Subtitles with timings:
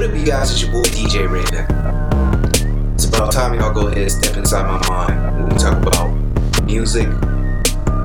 [0.00, 0.50] What up, you guys?
[0.50, 1.66] It's your boy DJ Raven.
[2.94, 6.08] It's about time y'all go ahead and step inside my mind when we talk about
[6.64, 7.06] music,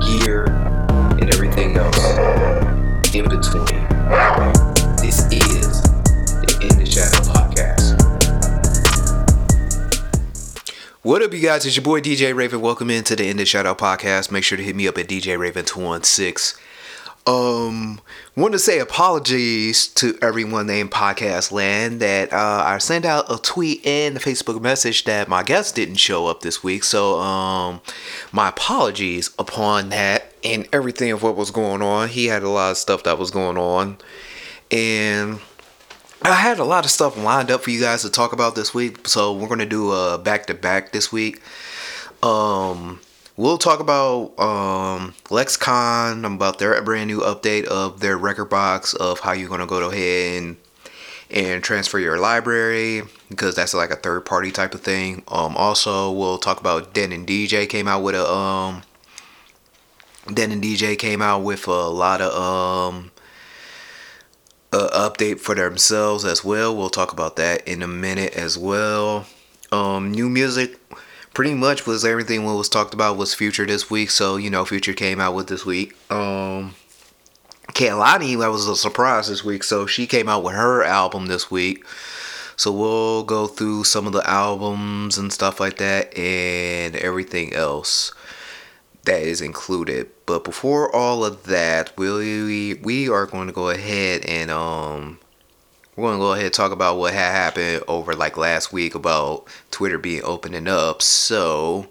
[0.02, 1.98] gear, and everything else
[3.16, 3.64] in between.
[4.98, 5.84] This is
[6.44, 7.96] the In the Shadow Podcast.
[11.02, 11.66] What up, you guys?
[11.66, 12.60] It's your boy DJ Raven.
[12.60, 14.32] Welcome into the In the Shadow Podcast.
[14.32, 16.60] Make sure to hit me up at DJ Raven 216.
[17.28, 18.02] Um,
[18.36, 23.40] want to say apologies to everyone in podcast land that uh, I sent out a
[23.40, 26.84] tweet and a Facebook message that my guest didn't show up this week.
[26.84, 27.82] So, um,
[28.32, 32.10] my apologies upon that and everything of what was going on.
[32.10, 33.98] He had a lot of stuff that was going on,
[34.70, 35.40] and
[36.22, 38.74] I had a lot of stuff lined up for you guys to talk about this
[38.74, 39.08] week.
[39.08, 41.42] So we're gonna do a back to back this week.
[42.22, 43.00] Um
[43.38, 49.34] We'll talk about um, Lexicon, about their brand new update of their Rekordbox of how
[49.34, 50.58] you're gonna go ahead and
[51.30, 55.24] and transfer your library because that's like a third party type of thing.
[55.28, 58.84] Um, also, we'll talk about Denon DJ came out with a um,
[60.34, 63.12] Denon DJ came out with a lot of um,
[64.72, 66.76] update for themselves as well.
[66.76, 69.26] We'll talk about that in a minute as well.
[69.72, 70.80] Um, new music
[71.36, 74.10] pretty much was everything what was talked about was Future this week.
[74.10, 75.96] So you know, Future came out with this week.
[76.12, 76.74] Um,
[77.74, 79.64] Kehlani, that was a surprise this week.
[79.64, 81.86] So she came out with her album this week.
[82.56, 88.14] So we'll go through some of the albums and stuff like that, and everything else
[89.04, 90.10] that is included.
[90.26, 95.20] But before all of that, we we are going to go ahead and um
[95.96, 99.46] we're gonna go ahead and talk about what had happened over like last week about
[99.72, 101.02] Twitter being opening up.
[101.02, 101.88] So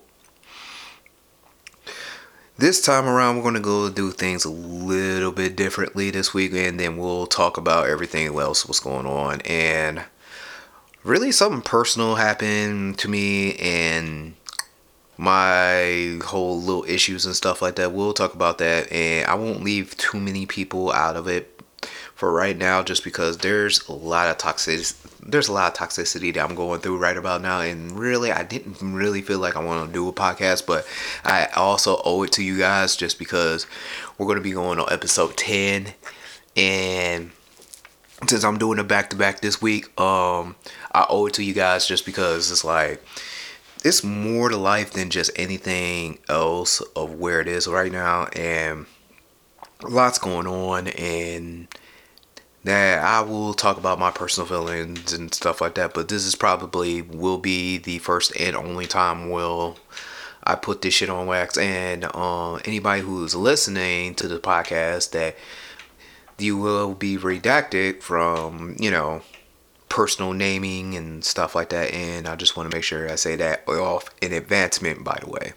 [2.59, 6.79] this time around, we're gonna go do things a little bit differently this week, and
[6.79, 9.41] then we'll talk about everything else what's going on.
[9.43, 10.05] And
[11.03, 14.35] really, something personal happened to me, and
[15.17, 17.93] my whole little issues and stuff like that.
[17.93, 21.54] We'll talk about that, and I won't leave too many people out of it
[22.15, 26.33] for right now just because there's a lot of toxicity there's a lot of toxicity
[26.35, 29.65] that I'm going through right about now and really I didn't really feel like I
[29.65, 30.87] want to do a podcast but
[31.25, 33.67] I also owe it to you guys just because
[34.19, 35.95] we're going to be going on episode 10
[36.57, 37.31] and
[38.29, 40.57] since I'm doing a back to back this week um
[40.93, 43.03] I owe it to you guys just because it's like
[43.83, 48.87] it's more to life than just anything else of where it is right now and
[49.83, 51.69] lots going on and
[52.65, 56.35] that I will talk about my personal feelings and stuff like that, but this is
[56.35, 59.77] probably will be the first and only time will
[60.43, 61.57] I put this shit on wax.
[61.57, 65.37] And uh, anybody who's listening to the podcast, that
[66.39, 69.23] you will be redacted from you know
[69.89, 71.93] personal naming and stuff like that.
[71.93, 75.31] And I just want to make sure I say that off in advancement, by the
[75.31, 75.53] way.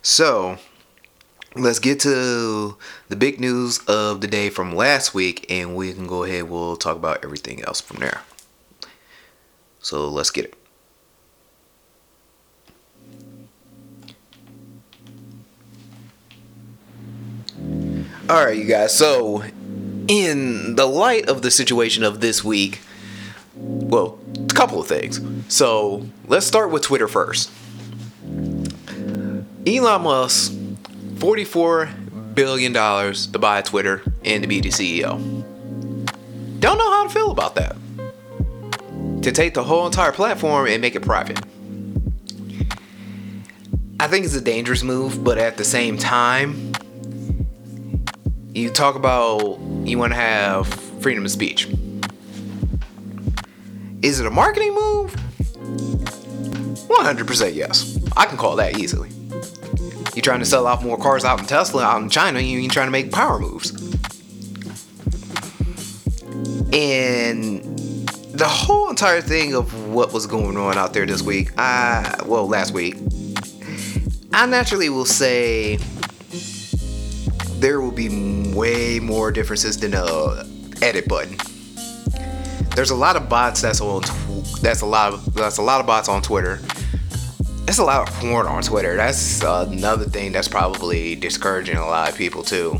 [0.00, 0.58] So
[1.56, 2.76] let's get to
[3.08, 6.76] the big news of the day from last week and we can go ahead we'll
[6.76, 8.22] talk about everything else from there.
[9.78, 10.54] So let's get it.
[18.28, 19.44] All right you guys so
[20.08, 22.80] in the light of the situation of this week
[23.54, 24.18] well
[24.50, 25.20] a couple of things.
[25.54, 27.50] So let's start with twitter first.
[29.66, 30.52] Elon musk
[31.24, 35.18] $44 billion to buy Twitter and to be the CEO.
[36.60, 37.76] Don't know how to feel about that.
[39.22, 41.40] To take the whole entire platform and make it private.
[43.98, 46.74] I think it's a dangerous move, but at the same time,
[48.52, 50.66] you talk about you want to have
[51.00, 51.70] freedom of speech.
[54.02, 55.16] Is it a marketing move?
[56.86, 57.98] 100% yes.
[58.14, 59.08] I can call that easily.
[60.14, 62.38] You're trying to sell off more cars out in Tesla out in China.
[62.38, 63.70] You're trying to make power moves.
[66.72, 72.16] And the whole entire thing of what was going on out there this week, I
[72.26, 72.96] well last week,
[74.32, 75.78] I naturally will say
[77.56, 80.44] there will be way more differences than a
[80.80, 81.36] edit button.
[82.76, 84.02] There's a lot of bots that's on
[84.62, 86.60] that's a lot of that's a lot of bots on Twitter
[87.64, 88.94] there's a lot of porn on Twitter.
[88.96, 92.76] That's another thing that's probably discouraging a lot of people too.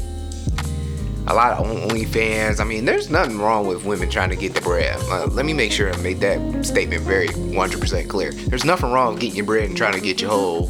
[1.27, 2.61] A lot of OnlyFans.
[2.61, 5.01] I mean, there's nothing wrong with women trying to get the bread.
[5.09, 8.33] Uh, let me make sure I make that statement very 100% clear.
[8.33, 10.69] There's nothing wrong with getting your bread and trying to get your whole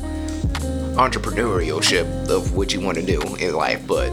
[0.95, 4.11] entrepreneurship of what you want to do in life, but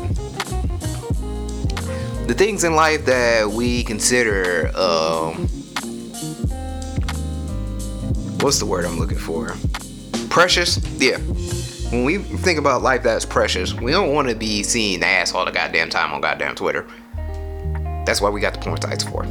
[2.27, 5.48] the things in life that we consider um,
[8.42, 9.56] what's the word I'm looking for?
[10.31, 10.78] Precious?
[10.98, 11.18] Yeah.
[11.92, 15.44] When we think about life that's precious, we don't want to be seen ass all
[15.44, 16.88] the goddamn time on goddamn Twitter.
[18.06, 19.25] That's why we got the porn sites for.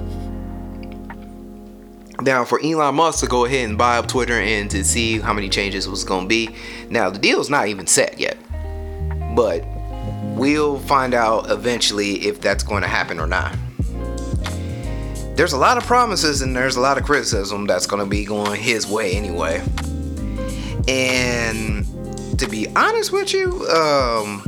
[2.21, 5.33] Now, for Elon Musk to go ahead and buy up Twitter and to see how
[5.33, 6.55] many changes was going to be.
[6.91, 8.37] Now, the deal's not even set yet.
[9.35, 9.65] But
[10.37, 13.57] we'll find out eventually if that's going to happen or not.
[15.35, 18.27] There's a lot of promises and there's a lot of criticism that's going to be
[18.27, 19.63] going his way anyway.
[20.89, 24.43] And to be honest with you, um,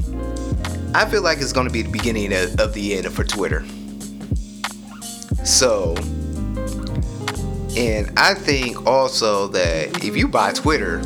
[0.94, 3.64] I feel like it's going to be the beginning of, of the end for Twitter.
[5.44, 5.94] So,
[7.76, 11.02] and I think also that if you buy Twitter,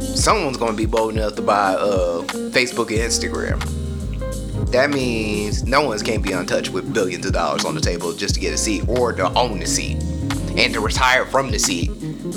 [0.00, 2.22] someone's going to be bold enough to buy uh,
[2.52, 3.60] Facebook and Instagram.
[4.70, 8.34] That means no one's can't be untouched with billions of dollars on the table just
[8.34, 10.00] to get a seat or to own the seat
[10.56, 11.90] and to retire from the seat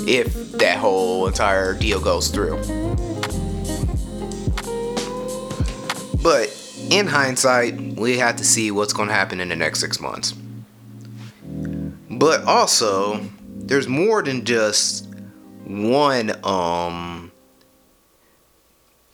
[0.08, 2.56] if that whole entire deal goes through.
[6.22, 6.48] But
[6.90, 10.34] in hindsight, we have to see what's going to happen in the next six months.
[12.10, 13.20] But also,
[13.66, 15.08] there's more than just
[15.66, 17.32] one um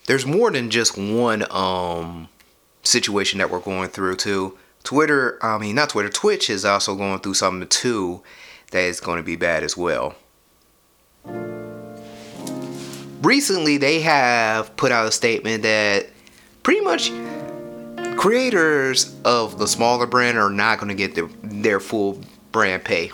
[0.06, 2.28] there's more than just one um
[2.82, 4.58] situation that we're going through too.
[4.82, 8.22] Twitter, I mean not Twitter, Twitch is also going through something too
[8.70, 10.14] that is going to be bad as well.
[13.22, 16.06] Recently they have put out a statement that
[16.62, 17.10] pretty much
[18.16, 22.20] creators of the smaller brand are not going to get their, their full
[22.52, 23.10] brand pay.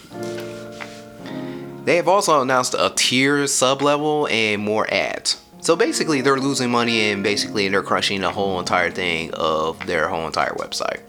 [1.85, 5.41] They have also announced a tier sub level and more ads.
[5.61, 10.09] So basically, they're losing money and basically they're crushing the whole entire thing of their
[10.09, 11.01] whole entire website.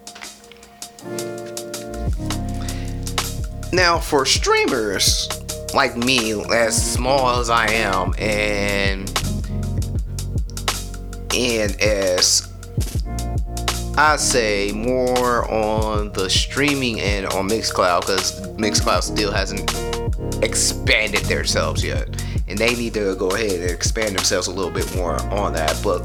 [3.78, 5.30] Now, for streamers
[5.72, 9.08] like me, as small as I am, and
[11.32, 12.52] and as
[13.96, 19.72] I say more on the streaming and on Mixcloud because Mixcloud still hasn't
[20.44, 22.08] expanded themselves yet,
[22.48, 25.80] and they need to go ahead and expand themselves a little bit more on that.
[25.84, 26.02] But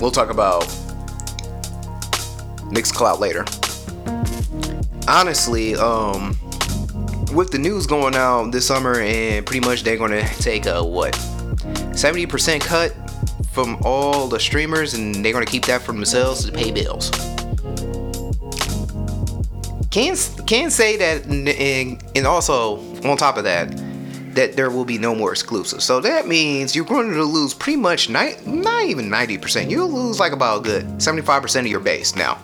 [0.00, 0.64] we'll talk about
[2.72, 3.44] Mixcloud later.
[5.06, 6.36] Honestly, um,
[7.34, 11.14] with the news going out this summer, and pretty much they're gonna take a what
[11.92, 12.94] 70% cut
[13.50, 17.10] from all the streamers, and they're gonna keep that for themselves to pay bills
[19.92, 23.70] can can say that and, and also on top of that
[24.34, 25.84] that there will be no more exclusives.
[25.84, 29.68] So that means you're going to lose pretty much not, not even 90%.
[29.68, 32.40] You'll lose like about good 75% of your base now.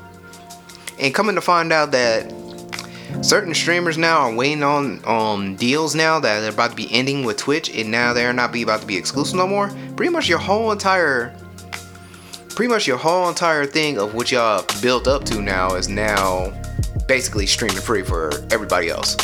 [1.00, 2.30] And coming to find out that
[3.22, 7.24] certain streamers now are waiting on um, deals now that are about to be ending
[7.24, 9.70] with Twitch and now they're not be about to be exclusive no more.
[9.96, 11.34] Pretty much your whole entire
[12.58, 16.52] pretty much your whole entire thing of what y'all built up to now is now
[17.06, 19.14] basically streaming free for everybody else.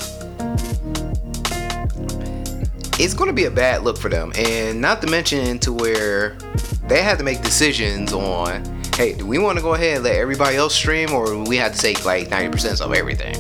[2.96, 6.38] It's going to be a bad look for them, and not to mention to where
[6.86, 8.62] they have to make decisions on
[8.94, 11.72] hey, do we want to go ahead and let everybody else stream, or we have
[11.72, 13.34] to take like 90% of everything?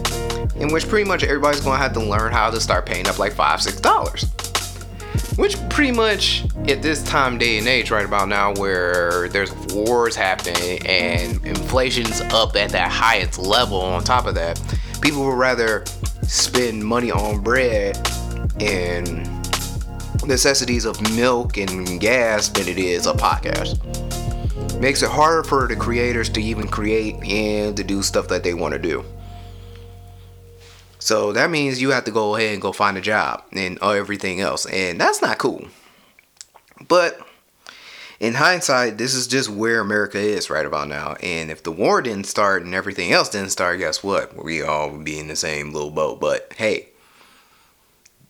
[0.56, 3.32] In which pretty much everybody's to have to learn how to start paying up like
[3.32, 4.24] five, six dollars.
[5.36, 10.14] Which pretty much at this time, day and age, right about now, where there's wars
[10.14, 14.60] happening and inflation's up at that highest level, on top of that,
[15.00, 15.84] people would rather
[16.22, 17.96] spend money on bread
[18.60, 19.28] and
[20.24, 23.80] necessities of milk and gas than it is a podcast.
[24.80, 28.54] Makes it harder for the creators to even create and to do stuff that they
[28.54, 29.04] want to do.
[31.04, 33.90] So that means you have to go ahead and go find a job and uh,
[33.90, 34.64] everything else.
[34.64, 35.68] And that's not cool.
[36.88, 37.20] But
[38.20, 41.16] in hindsight, this is just where America is right about now.
[41.22, 44.42] And if the war didn't start and everything else didn't start, guess what?
[44.42, 46.20] We all would be in the same little boat.
[46.20, 46.88] But hey,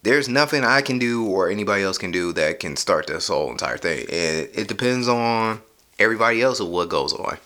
[0.03, 3.53] there's nothing I can do or anybody else can do that can start this whole
[3.53, 4.01] entire thing.
[4.01, 5.63] And it depends on
[6.01, 7.39] everybody else of what goes on.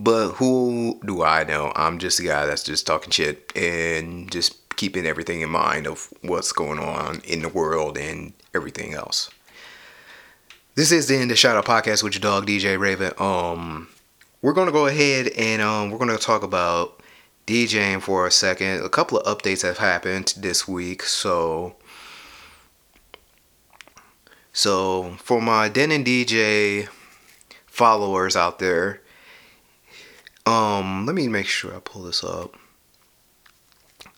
[0.00, 1.72] But who do I know?
[1.76, 6.08] I'm just a guy that's just talking shit and just keeping everything in mind of
[6.22, 9.30] what's going on in the world and everything else.
[10.74, 13.12] This is the end of Out Podcast with your dog DJ Raven.
[13.18, 13.88] Um,
[14.40, 17.02] we're gonna go ahead and um, we're gonna talk about
[17.46, 18.82] DJing for a second.
[18.82, 21.76] A couple of updates have happened this week, so
[24.54, 26.88] so for my Denon DJ
[27.66, 29.02] followers out there,
[30.46, 32.56] um, let me make sure I pull this up.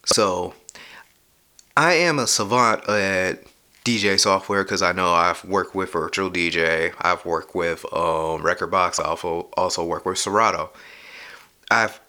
[0.05, 0.55] So,
[1.77, 3.45] I am a savant at
[3.85, 6.93] DJ software because I know I've worked with Virtual DJ.
[7.01, 10.71] I've worked with um, Rekordbox, I also also work with Serato.
[11.71, 12.01] I've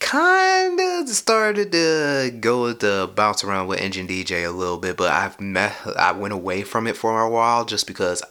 [0.00, 5.10] kind of started to go to bounce around with Engine DJ a little bit, but
[5.10, 8.22] I've met I went away from it for a while just because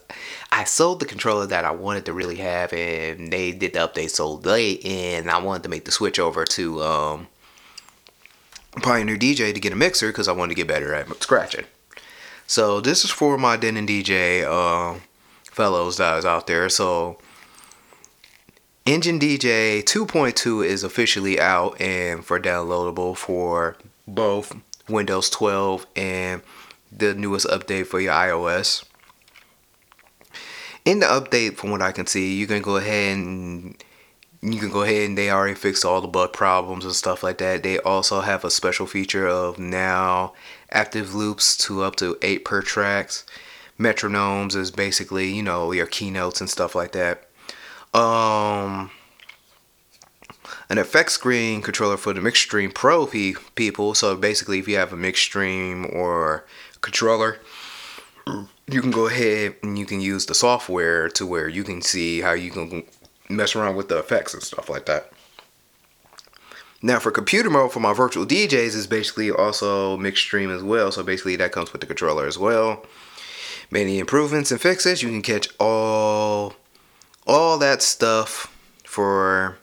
[0.51, 4.11] I sold the controller that I wanted to really have, and they did the update
[4.11, 7.27] so late, and I wanted to make the switch over to um,
[8.81, 11.65] Pioneer DJ to get a mixer because I wanted to get better at scratching.
[12.47, 14.99] So this is for my Denon DJ uh,
[15.43, 16.69] fellows that is out there.
[16.69, 17.17] So
[18.85, 23.75] Engine DJ 2.2 is officially out and for downloadable for
[24.07, 24.55] both
[24.87, 26.43] Windows 12 and
[26.91, 28.85] the newest update for your iOS.
[30.85, 33.83] In the update, from what I can see, you can go ahead and
[34.43, 37.39] you can go ahead and they already fixed all the bug problems and stuff like
[37.39, 37.63] that.
[37.63, 40.33] They also have a special feature of now
[40.69, 43.25] active loops to up to eight per tracks.
[43.79, 47.27] Metronomes is basically you know your keynotes and stuff like that
[47.95, 48.91] um,
[50.69, 53.93] an effect screen controller for the Mixstream Pro people.
[53.93, 56.45] So basically, if you have a Mixstream or
[56.81, 57.39] controller,
[58.67, 62.21] you can go ahead and you can use the software to where you can see
[62.21, 62.83] how you can
[63.29, 65.11] mess around with the effects and stuff like that.
[66.81, 70.91] Now for computer mode for my virtual DJs is basically also Mixstream as well.
[70.91, 72.85] So basically that comes with the controller as well.
[73.71, 75.01] Many improvements and fixes.
[75.01, 76.53] You can catch all
[77.25, 78.51] all that stuff
[78.83, 79.57] for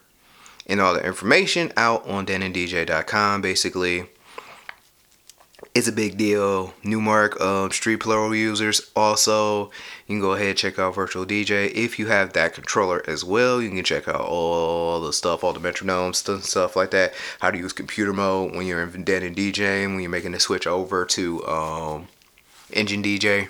[0.67, 4.05] and all the information out on denonDJ.com basically.
[5.75, 6.73] It's a big deal.
[6.83, 9.71] Numark um, street plural users also.
[10.07, 13.23] You can go ahead and check out virtual dj if you have that controller as
[13.23, 13.59] well.
[13.59, 17.13] You can check out all the stuff all the metronomes and stuff like that.
[17.39, 20.67] How to use computer mode when you're in denon dj when you're making the switch
[20.67, 22.07] over to um,
[22.71, 23.49] engine dj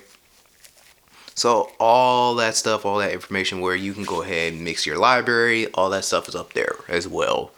[1.34, 4.98] so all that stuff, all that information where you can go ahead and mix your
[4.98, 7.50] library, all that stuff is up there as well.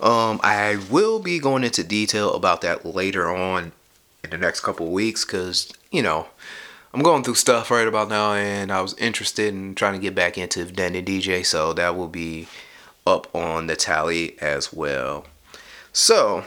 [0.00, 3.72] Um, I will be going into detail about that later on
[4.22, 6.28] in the next couple weeks because, you know,
[6.92, 10.14] I'm going through stuff right about now and I was interested in trying to get
[10.14, 12.46] back into Denon DJ, so that will be
[13.06, 15.26] up on the tally as well.
[15.92, 16.44] So,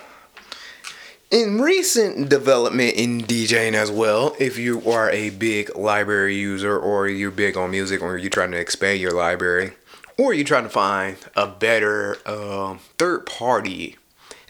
[1.31, 7.07] in recent development in DJing as well, if you are a big library user or
[7.07, 9.71] you're big on music or you're trying to expand your library
[10.17, 13.95] or you're trying to find a better um, third party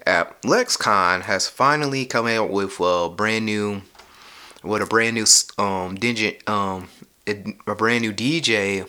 [0.08, 3.84] app, Lexicon has finally come out with a brand new,
[4.64, 5.26] what a brand new
[5.64, 5.98] um,
[6.48, 6.90] um,
[7.28, 8.88] a brand new DJ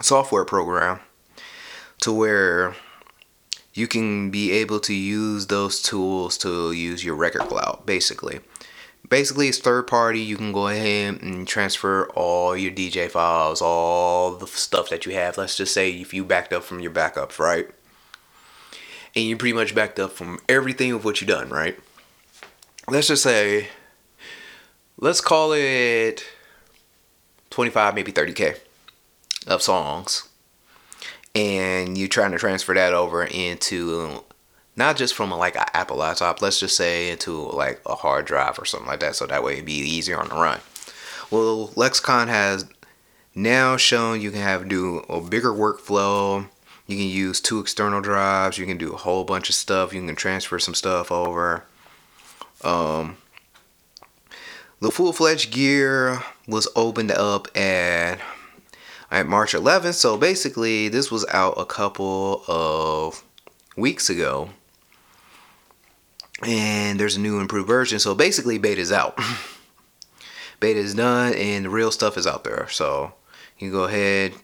[0.00, 1.00] software program
[2.00, 2.76] to where
[3.74, 8.40] you can be able to use those tools to use your record cloud basically.
[9.08, 10.20] Basically it's third party.
[10.20, 15.12] You can go ahead and transfer all your dj files all the stuff that you
[15.12, 15.36] have.
[15.36, 17.68] Let's just say if you backed up from your backups right?
[19.16, 21.78] And you pretty much backed up from everything of what you done right?
[22.88, 23.68] Let's just say
[24.98, 26.24] let's call it
[27.50, 28.58] 25 maybe 30k
[29.48, 30.28] of songs
[31.34, 34.22] and you're trying to transfer that over into
[34.76, 38.58] not just from like an Apple laptop, let's just say into like a hard drive
[38.58, 40.60] or something like that, so that way it'd be easier on the run.
[41.30, 42.66] Well, Lexicon has
[43.34, 46.48] now shown you can have do a bigger workflow.
[46.86, 48.58] You can use two external drives.
[48.58, 49.92] You can do a whole bunch of stuff.
[49.92, 51.64] You can transfer some stuff over.
[52.62, 53.16] Um,
[54.80, 58.20] the full-fledged gear was opened up at
[59.10, 59.94] at March 11th.
[59.94, 63.22] So basically, this was out a couple of
[63.76, 64.50] weeks ago.
[66.42, 67.98] And there's a new improved version.
[67.98, 69.18] So basically, beta is out.
[70.60, 72.68] beta is done, and the real stuff is out there.
[72.68, 73.14] So
[73.58, 74.34] you can go ahead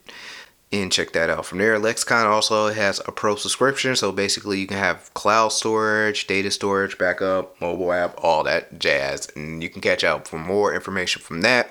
[0.72, 1.78] and check that out from there.
[1.78, 6.96] Lexicon also has a pro subscription, so basically you can have cloud storage, data storage,
[6.96, 11.40] backup, mobile app, all that jazz, and you can catch out for more information from
[11.40, 11.70] that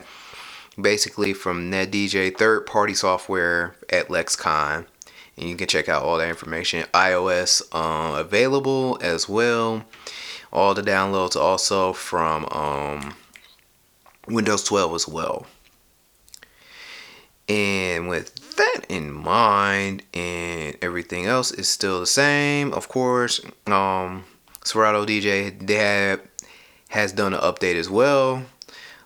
[0.82, 4.86] basically from NetDJ third party software at Lexicon.
[5.38, 6.84] And you can check out all that information.
[6.94, 9.86] iOS um, available as well.
[10.52, 13.14] All the downloads also from um,
[14.28, 15.46] Windows 12 as well.
[17.48, 23.42] And with that in mind, and everything else is still the same, of course.
[23.66, 24.26] Um,
[24.64, 26.22] Serato DJ they have,
[26.90, 28.44] has done an update as well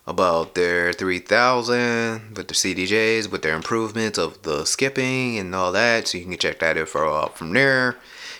[0.06, 6.08] about their 3000 with the CDJs, with their improvements of the skipping and all that.
[6.08, 7.96] So you can check that out from there.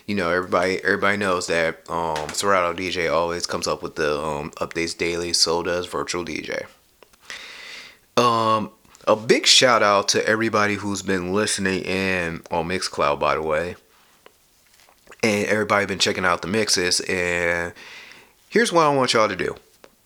[0.06, 4.50] you know everybody everybody knows that um, Serato DJ always comes up with the um,
[4.52, 5.32] updates daily.
[5.32, 6.66] So does Virtual DJ.
[8.16, 8.70] Um,
[9.06, 13.76] a big shout out to everybody who's been listening in on Mixcloud, by the way,
[15.22, 17.00] and everybody been checking out the mixes.
[17.00, 17.72] And
[18.48, 19.56] here's what I want y'all to do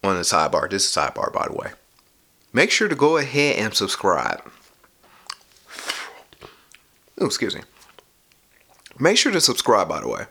[0.03, 0.71] on the sidebar.
[0.71, 1.71] This is sidebar, by the way.
[2.53, 4.43] Make sure to go ahead and subscribe.
[7.21, 7.63] Oh, excuse me.
[8.99, 10.25] Make sure to subscribe, by the way,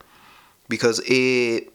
[0.67, 1.71] because it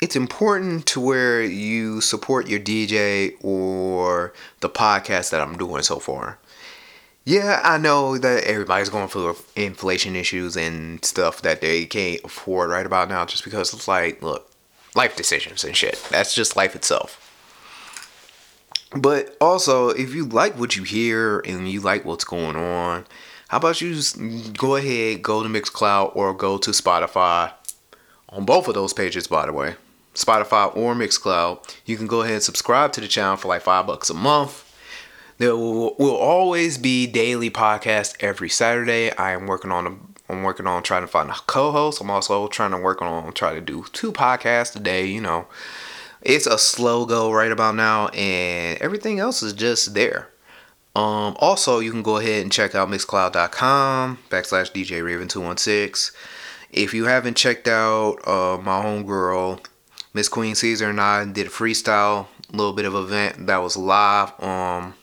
[0.00, 5.98] it's important to where you support your DJ or the podcast that I'm doing so
[5.98, 6.38] far.
[7.24, 12.68] Yeah, I know that everybody's going through inflation issues and stuff that they can't afford
[12.68, 14.50] right about now just because it's like, look,
[14.94, 16.02] life decisions and shit.
[16.10, 17.23] That's just life itself.
[18.96, 23.06] But also, if you like what you hear and you like what's going on,
[23.48, 24.18] how about you just
[24.56, 27.52] go ahead, go to Mixcloud or go to Spotify
[28.28, 29.74] on both of those pages, by the way.
[30.14, 31.76] Spotify or Mixcloud.
[31.84, 34.60] You can go ahead and subscribe to the channel for like five bucks a month.
[35.38, 39.10] There will, will always be daily podcast every Saturday.
[39.12, 39.96] I am working on a
[40.26, 42.00] I'm working on trying to find a co-host.
[42.00, 45.06] I'm also trying to work on trying to do two podcasts a day.
[45.06, 45.46] You know,
[46.24, 50.30] it's a slow go right about now, and everything else is just there.
[50.96, 56.16] Um, also, you can go ahead and check out mixcloud.com backslash DJ Raven 216.
[56.70, 59.64] If you haven't checked out uh, my homegirl
[60.14, 64.32] Miss Queen Caesar and I did a freestyle, little bit of event that was live.
[64.40, 64.94] Um,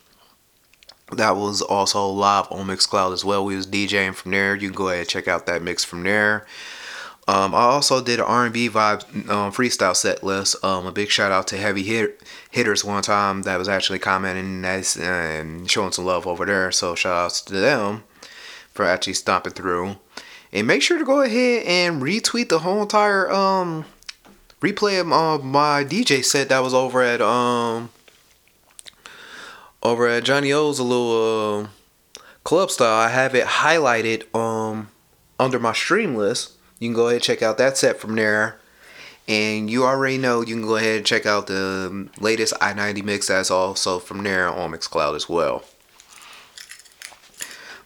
[1.12, 3.44] that was also live on Mixcloud as well.
[3.44, 4.54] We was DJing from there.
[4.54, 6.46] You can go ahead and check out that mix from there.
[7.28, 10.62] Um, I also did an R&B vibe um, freestyle set list.
[10.64, 14.64] Um, a big shout out to Heavy Hit- Hitters one time that was actually commenting
[14.64, 16.72] and showing some love over there.
[16.72, 18.02] So shout outs to them
[18.72, 19.96] for actually stomping through.
[20.52, 23.86] And make sure to go ahead and retweet the whole entire um
[24.60, 27.90] replay of uh, my DJ set that was over at um
[29.82, 31.68] over at Johnny O's a little uh,
[32.44, 32.94] club style.
[32.94, 34.88] I have it highlighted um
[35.38, 36.52] under my stream list.
[36.82, 38.58] You can go ahead and check out that set from there.
[39.28, 43.28] And you already know you can go ahead and check out the latest I-90 mix
[43.28, 45.62] that's also from there on Mixcloud as well.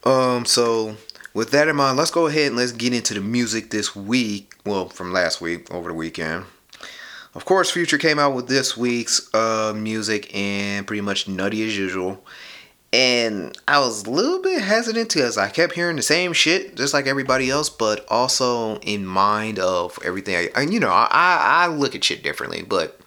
[0.03, 0.97] Um, so
[1.35, 4.55] with that in mind, let's go ahead and let's get into the music this week.
[4.65, 6.47] Well, from last week over the weekend.
[7.35, 11.77] Of course, Future came out with this week's uh, music and pretty much nutty as
[11.77, 12.25] usual.
[12.97, 16.95] And I was a little bit hesitant because I kept hearing the same shit just
[16.95, 20.35] like everybody else, but also in mind of everything.
[20.35, 22.99] I, and you know, I, I look at shit differently, but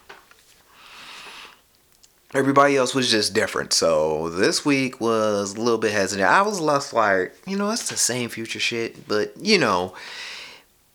[2.32, 3.72] everybody else was just different.
[3.72, 6.28] So this week was a little bit hesitant.
[6.28, 9.94] I was less like, you know, it's the same future shit, but you know,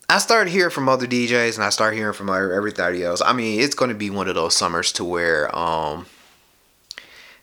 [0.07, 3.21] I started hearing from other DJs and I started hearing from everybody else.
[3.21, 6.05] I mean, it's going to be one of those summers to where um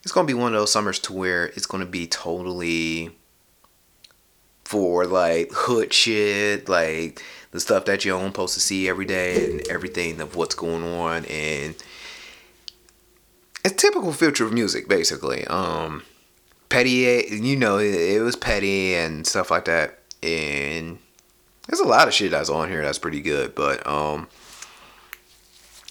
[0.03, 3.11] it's to be one of those summers to where it's to be totally
[4.65, 9.69] for like hood shit, like the stuff that you're supposed to see every day and
[9.69, 11.75] everything of what's going on and
[13.65, 15.47] it's typical future of music basically.
[15.47, 16.03] Um
[16.69, 20.99] petty you know, it, it was petty and stuff like that and
[21.69, 24.27] there's a lot of shit that's on here that's pretty good, but um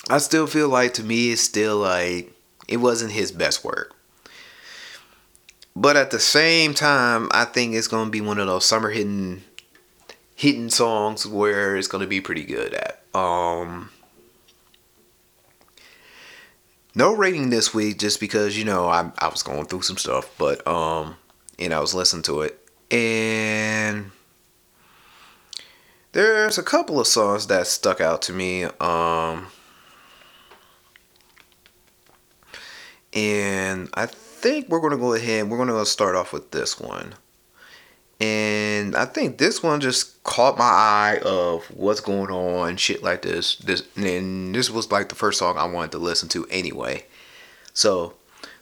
[0.10, 2.34] I still feel like to me it's still like
[2.68, 3.96] it wasn't his best work.
[5.76, 9.44] But at the same time, I think it's gonna be one of those summer hitting
[10.36, 13.04] hitting songs where it's gonna be pretty good at.
[13.14, 13.90] Um
[16.94, 20.34] no rating this week just because you know I I was going through some stuff,
[20.38, 21.16] but um
[21.58, 22.58] and I was listening to it
[22.92, 24.12] and
[26.12, 28.66] there's a couple of songs that stuck out to me.
[28.66, 29.48] Um,
[33.14, 34.08] and I
[34.42, 37.14] think we're going to go ahead we're going to start off with this one.
[38.20, 43.24] And I think this one just caught my eye of what's going on, shit like
[43.24, 43.56] this.
[43.56, 47.06] This and this was like the first song I wanted to listen to anyway.
[47.74, 48.14] So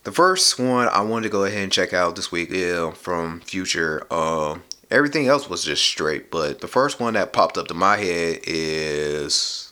[0.04, 3.42] the first one I wanted to go ahead and check out this week yeah, from
[3.42, 4.06] Future.
[4.14, 7.98] Um, Everything else was just straight, but the first one that popped up to my
[7.98, 9.72] head is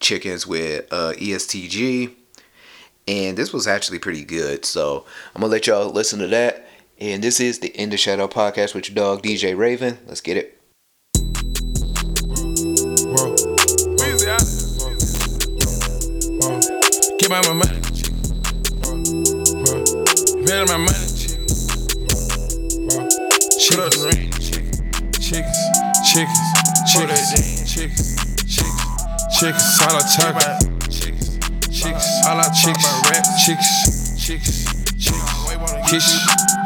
[0.00, 2.16] Chickens with uh, EST Gee.
[3.06, 4.64] And this was actually pretty good.
[4.64, 6.68] So I'm to let y'all listen to that.
[6.98, 9.98] And this is the In the Shadow podcast with your dog, DJ Raven.
[10.06, 10.60] Let's get it.
[17.18, 17.80] Get my money.
[20.44, 21.04] Better my money.
[23.58, 24.30] Shut up the ring
[25.24, 25.56] chickens,
[26.12, 26.38] chickens,
[26.92, 28.14] chickens, chickens.
[29.40, 30.60] Chicks, all I talk about.
[30.62, 30.73] Chicks,
[31.84, 33.24] chicks, all I chicks, rap.
[33.44, 33.68] Chicks,
[34.16, 34.64] chicks,
[34.96, 35.20] chicks,
[35.90, 36.08] kiss.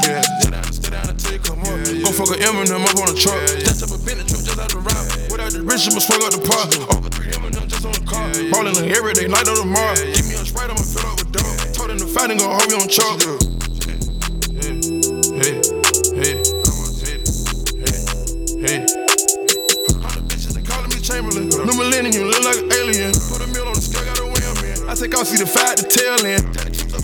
[0.07, 1.67] Yeah, sit down, sit down until you come up.
[2.07, 3.43] Go fuck a Eminem up on the truck.
[3.67, 5.31] Touch up a Bentley truck just out the route.
[5.31, 6.71] Without the rich, I'ma swing out the park.
[6.95, 8.31] Over three oh, Eminem just on the car.
[8.55, 9.95] Ballin' every day, night on the mar.
[9.99, 11.75] Give me a sprite, I'ma fill up with dope.
[11.75, 13.19] Told him to fight and go hold me on chalk.
[14.55, 14.79] Hey,
[15.35, 15.59] hey,
[16.15, 16.39] hey,
[17.83, 18.99] hey, hey.
[21.09, 21.49] Chamberlain.
[21.49, 23.18] New millennium, you look like an alien.
[24.99, 26.43] Take off, see the five to tail end.
[26.51, 26.99] The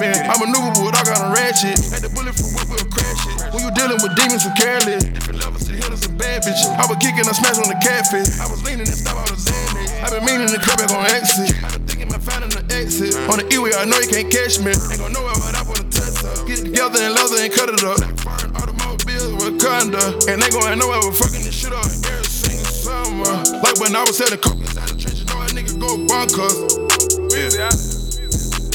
[0.00, 0.10] a.
[0.32, 1.76] I'm a maneuverable, I got a ratchet.
[1.92, 3.52] Had the bullet from whip, we'll crash it.
[3.52, 5.04] When you dealing with demons, who careless.
[5.04, 6.72] Different levels, see hitters and bad bitches.
[6.72, 8.32] I was kicking, I smashed on the catfish.
[8.40, 9.92] I was leaning and stop out of Xanax.
[10.00, 11.52] I been meaning to come back on exit.
[11.60, 13.12] I been thinking about finding the exit.
[13.28, 14.72] On the E-way, I know you can't catch me.
[14.72, 16.48] Ain't gon' nowhere but I wanna touch up.
[16.48, 18.00] Get it together and leather and cut it up.
[18.24, 20.00] Foreign automobiles, Wakanda.
[20.32, 21.84] And they gon' know I was fucking this shit up.
[21.84, 23.36] Every single summer.
[23.60, 26.81] Like when I was selling coke inside the trenches, know a nigga go bonkers.
[27.34, 27.64] Yeah.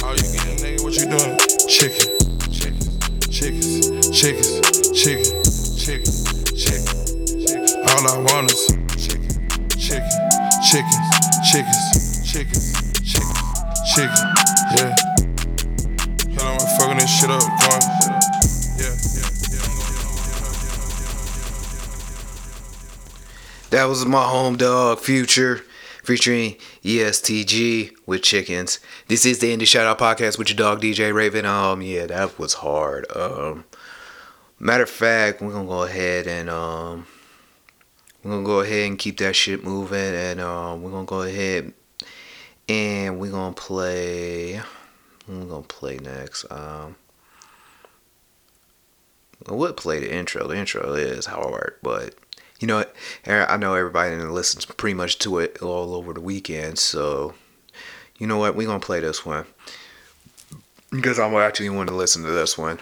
[0.03, 0.25] All you
[0.57, 1.37] nigga, what you doing?
[1.69, 2.09] Chicken,
[2.49, 2.81] chicken,
[3.29, 4.57] chickens, chickens,
[4.97, 5.29] chicken,
[5.77, 6.09] chicken,
[6.57, 6.89] chicken,
[7.37, 7.69] chicken.
[7.85, 8.65] All I want is
[8.97, 9.29] chicken,
[9.77, 10.09] chicken,
[10.65, 11.05] chickens,
[11.45, 11.85] chickens,
[12.25, 12.73] chickens,
[13.05, 13.35] chicken,
[13.93, 14.25] chicken.
[14.75, 14.95] Yeah.
[16.41, 17.97] I'm fucking this shit up, going.
[23.69, 25.63] That was my home dog Future
[26.03, 28.79] featuring E EST Gee with chickens.
[29.09, 31.45] This is the Indie Shoutout Podcast with your dog DJ Raven.
[31.45, 33.05] Um yeah, that was hard.
[33.13, 33.65] Um
[34.57, 37.05] matter of fact, we're gonna go ahead and um
[38.23, 41.73] we're gonna go ahead and keep that shit moving and um we're gonna go ahead
[42.69, 44.61] and we're gonna play
[45.27, 46.45] we're gonna play next.
[46.49, 46.95] Um
[49.45, 50.47] I would play the intro.
[50.47, 52.15] The intro is hard, but
[52.59, 52.83] you know,
[53.25, 56.79] I know everybody listens pretty much to it all over the weekend.
[56.79, 57.35] So,
[58.17, 58.55] you know what?
[58.55, 59.45] We're going to play this one.
[60.89, 62.79] Because I'm actually want to listen to this one.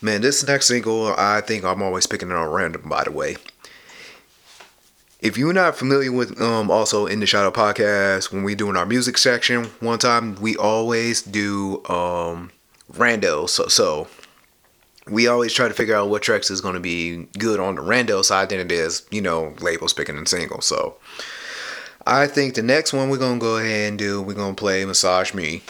[0.00, 3.36] Man, this next single, I think I'm always picking it on random, by the way.
[5.20, 8.84] If you're not familiar with um also in the Shadow podcast, when we doing our
[8.84, 12.50] music section, one time we always do um
[12.92, 13.48] rando.
[13.48, 14.08] So so
[15.06, 17.82] we always try to figure out what tracks is going to be good on the
[17.82, 20.66] rando side than it is, you know, labels picking and singles.
[20.66, 20.96] So
[22.06, 24.60] I think the next one we're going to go ahead and do, we're going to
[24.60, 25.62] play Massage Me.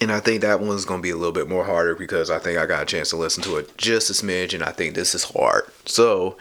[0.00, 2.38] And I think that one's going to be a little bit more harder because I
[2.38, 4.94] think I got a chance to listen to it just a smidge and I think
[4.94, 5.64] this is hard.
[5.86, 6.36] So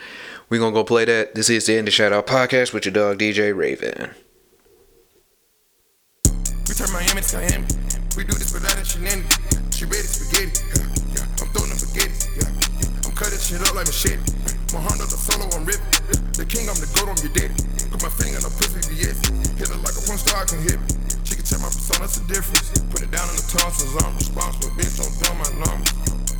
[0.49, 1.33] we're going to go play that.
[1.33, 4.11] This is the End of Out Podcast with your dog DJ Raven.
[6.67, 7.65] We turn Miami to Miami.
[8.15, 9.75] We do this without a shenanigans.
[9.75, 10.96] She ready spaghetti.
[13.37, 13.57] Yeah.
[13.57, 14.17] Shit up like machete.
[14.73, 15.85] My Honda the solo, I'm ripping.
[16.33, 17.53] The king, I'm the goat, I'm your daddy.
[17.93, 19.17] Put my finger in the pussy, yes.
[19.57, 20.89] Hit it like a one star, I can hit me.
[21.23, 22.73] She can tell my persona, that's the difference.
[22.89, 24.73] Put it down in the tonsils, I'm responsible.
[24.75, 25.93] Bitch, don't dumb my numbers.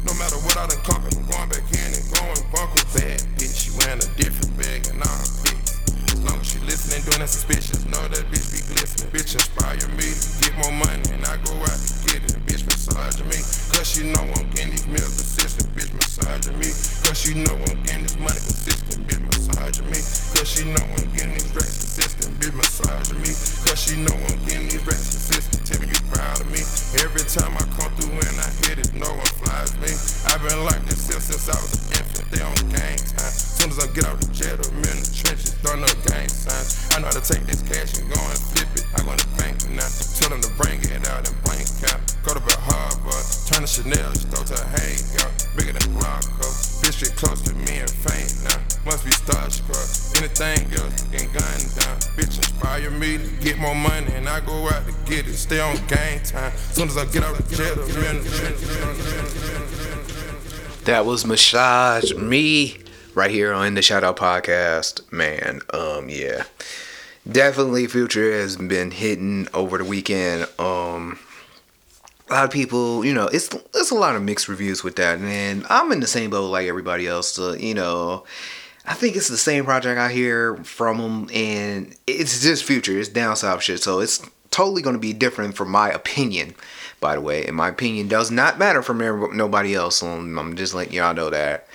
[0.06, 2.84] No matter what I done conquered, I'm going back in and going bunker.
[2.96, 5.68] Bad bitch, she wearing a different bag and I'm bitch.
[6.12, 7.84] As long as she listening, doing that suspicious.
[7.88, 9.12] Know that bitch be glistening.
[9.12, 12.36] Bitch inspire me to get more money and I go out to get it.
[12.48, 13.40] Bitch massaging me.
[13.76, 15.68] Cause she know I'm getting these meals consistent.
[15.76, 16.70] Bitch massaging me.
[17.04, 19.08] Cause she know I'm getting this money consistent.
[19.08, 20.00] Bitch massaging me.
[20.00, 22.40] Cause she know I'm getting these racks consistent.
[22.40, 23.32] Bitch massaging me.
[23.68, 25.68] Cause she know I'm getting these racks consistent.
[25.68, 26.64] Tell me you proud of me.
[27.04, 29.92] Every time I come through and I hit it, no one flies me.
[30.32, 32.28] I've been like this since, since I was an infant.
[32.32, 33.57] They on game time.
[33.58, 36.94] Soon as I get out the jet, I'm in the trenches, throwing up gang signs.
[36.94, 38.86] I know how to take this cash and go and flip it.
[38.94, 39.90] I go to the bank now.
[40.14, 41.98] Tell them to bring it out and blank out.
[42.22, 43.18] Go to the harbor,
[43.50, 45.34] turn to Chanel, just throw to a hangout.
[45.58, 46.46] Bigger than Blanco.
[46.86, 48.62] Bitch get close to me and faint now.
[48.86, 50.22] Must be starstruck.
[50.22, 51.98] Anything else, getting gunned down.
[52.14, 55.34] Bitch inspire me to get more money and I go out to get it.
[55.34, 56.54] Stay on game time.
[56.78, 58.70] Soon as I get out the jet, I'm in the trenches.
[60.86, 62.86] That was Massage Me
[63.18, 65.12] right here on the Shout Out Podcast.
[65.12, 66.44] Man, um, yeah.
[67.30, 70.48] Definitely Future has been hitting over the weekend.
[70.60, 71.18] Um
[72.30, 75.18] a lot of people, you know, it's it's a lot of mixed reviews with that,
[75.18, 77.30] and I'm in the same boat like everybody else.
[77.34, 78.24] So, you know,
[78.86, 83.00] I think it's the same project I hear from them, and it's just Future.
[83.00, 86.54] It's down south shit, so it's totally going to be different from my opinion.
[87.00, 89.00] By the way, and my opinion does not matter from
[89.36, 89.98] nobody else.
[89.98, 91.68] So I'm just letting y'all know that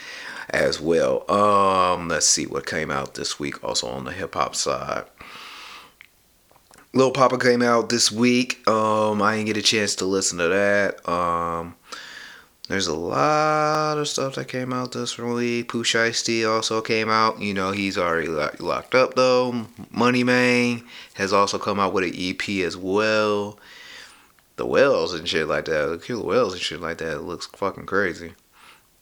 [0.50, 1.31] as well.
[1.31, 3.62] Um, let's see what came out this week.
[3.64, 5.05] Also on the hip hop side.
[6.94, 8.66] Lil Papa came out this week.
[8.68, 11.09] Um, I didn't get a chance to listen to that.
[11.09, 11.74] Um,
[12.68, 15.68] There's a lot of stuff that came out this week.
[15.68, 17.40] Pooh Shiesty also came out.
[17.40, 19.66] You know, he's already locked up though.
[19.90, 23.59] Money Man has also come out with an EP as well.
[24.57, 25.87] The Wells and shit like that.
[25.87, 28.35] The Killer Wells and shit like that looks fucking crazy.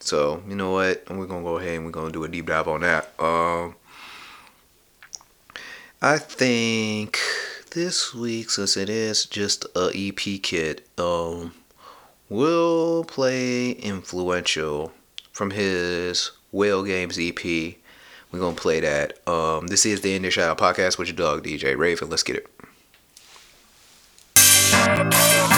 [0.01, 1.05] So, you know what?
[1.09, 3.13] We're gonna go ahead and we're gonna do a deep dive on that.
[3.19, 3.77] Um
[6.03, 7.19] I think
[7.73, 11.53] this week, since it is just a EP kit, um,
[12.31, 14.93] we'll play Influential
[15.33, 17.45] from his Whale Games EP.
[17.45, 19.19] We're gonna play that.
[19.29, 22.09] Um, this is the Indie Child Podcast with your dog DJ Raven.
[22.09, 22.47] Let's get it.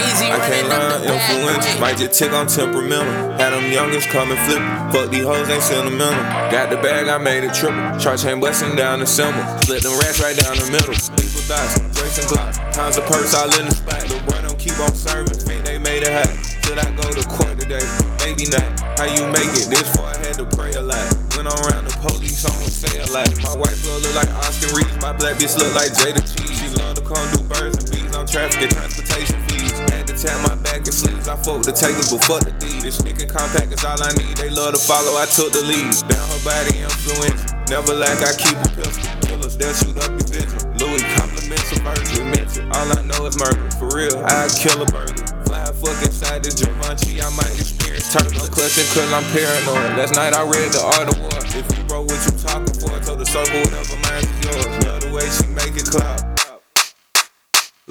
[0.03, 1.81] I can't lie, influence.
[1.81, 3.13] Might just tick on temperamental.
[3.39, 4.63] Had them youngest coming flip.
[4.91, 6.23] Fuck these hoes ain't sentimental.
[6.51, 7.79] Got the bag, I made it triple.
[7.99, 9.43] Charge chain busting down the symbol.
[9.63, 10.95] Split them rats right down the middle.
[11.15, 12.59] People thighs, drinks and glocks.
[12.73, 14.03] Times a purse all in the spot.
[14.03, 15.39] The boy don't keep on serving.
[15.39, 16.31] Think they made it hot.
[16.67, 17.85] Should I go to court today?
[18.27, 18.67] Maybe not.
[18.99, 19.71] How you make it?
[19.71, 21.03] This far I had to pray a lot.
[21.37, 23.31] Went on around the police, I don't say a lot.
[23.43, 24.91] My white blood look like Oscar Reed.
[25.01, 26.59] My black bitch look like Jada Cheese.
[26.59, 29.73] She love to come do birds and bees traffic and transportation fees.
[29.91, 31.29] Had to tap my back and sleeves.
[31.29, 32.81] I fuck the takers, but fuck the D.
[32.81, 34.37] This nigga compact is all I need.
[34.37, 35.91] They love to follow, I took the lead.
[36.09, 37.53] Down her body influence.
[37.69, 39.09] Never like I keep a pistol.
[39.27, 40.61] Killers, they'll shoot up your vision.
[40.79, 41.83] Louis compliments a.
[42.23, 42.71] Mention.
[42.73, 43.71] All I know is murder.
[43.79, 45.27] For real, I'd kill a burger.
[45.45, 48.49] Fly fuck inside the Givenchy, I might experience turbulence.
[48.49, 49.99] Clutching cause I'm paranoid.
[49.99, 51.33] Last night I read the art of war.
[51.53, 54.85] If you broke what you talking for, I told the circle whatever mine is yours.
[54.87, 56.32] Love the way she make it clap.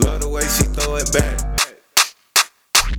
[0.06, 1.52] Love the way she throw it back.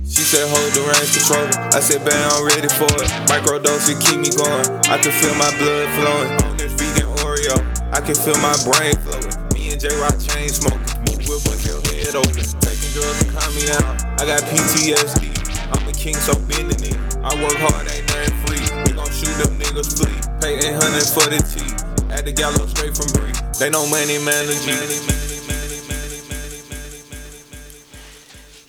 [0.03, 1.49] She said, hold the range controller.
[1.73, 3.09] I said, bang, I'm ready for it.
[3.27, 4.67] Microdose it keep me going.
[4.87, 6.31] I can feel my blood flowing.
[6.45, 7.57] On this vegan Oreo,
[7.89, 9.33] I can feel my brain flowing.
[9.57, 10.85] Me and J Rock chain smoking.
[11.09, 12.45] Move with with your head open.
[12.61, 13.89] Taking drugs to calm me down.
[14.21, 15.33] I got PTSD.
[15.73, 16.97] I'm a king, so bending it.
[17.25, 18.63] I work hard, ain't nothing free.
[18.85, 20.13] We gon' shoot them niggas free.
[20.39, 21.73] Pay 800 for the tea.
[22.13, 23.33] At the gallows straight from Bree.
[23.57, 25.13] They know money, man, legit.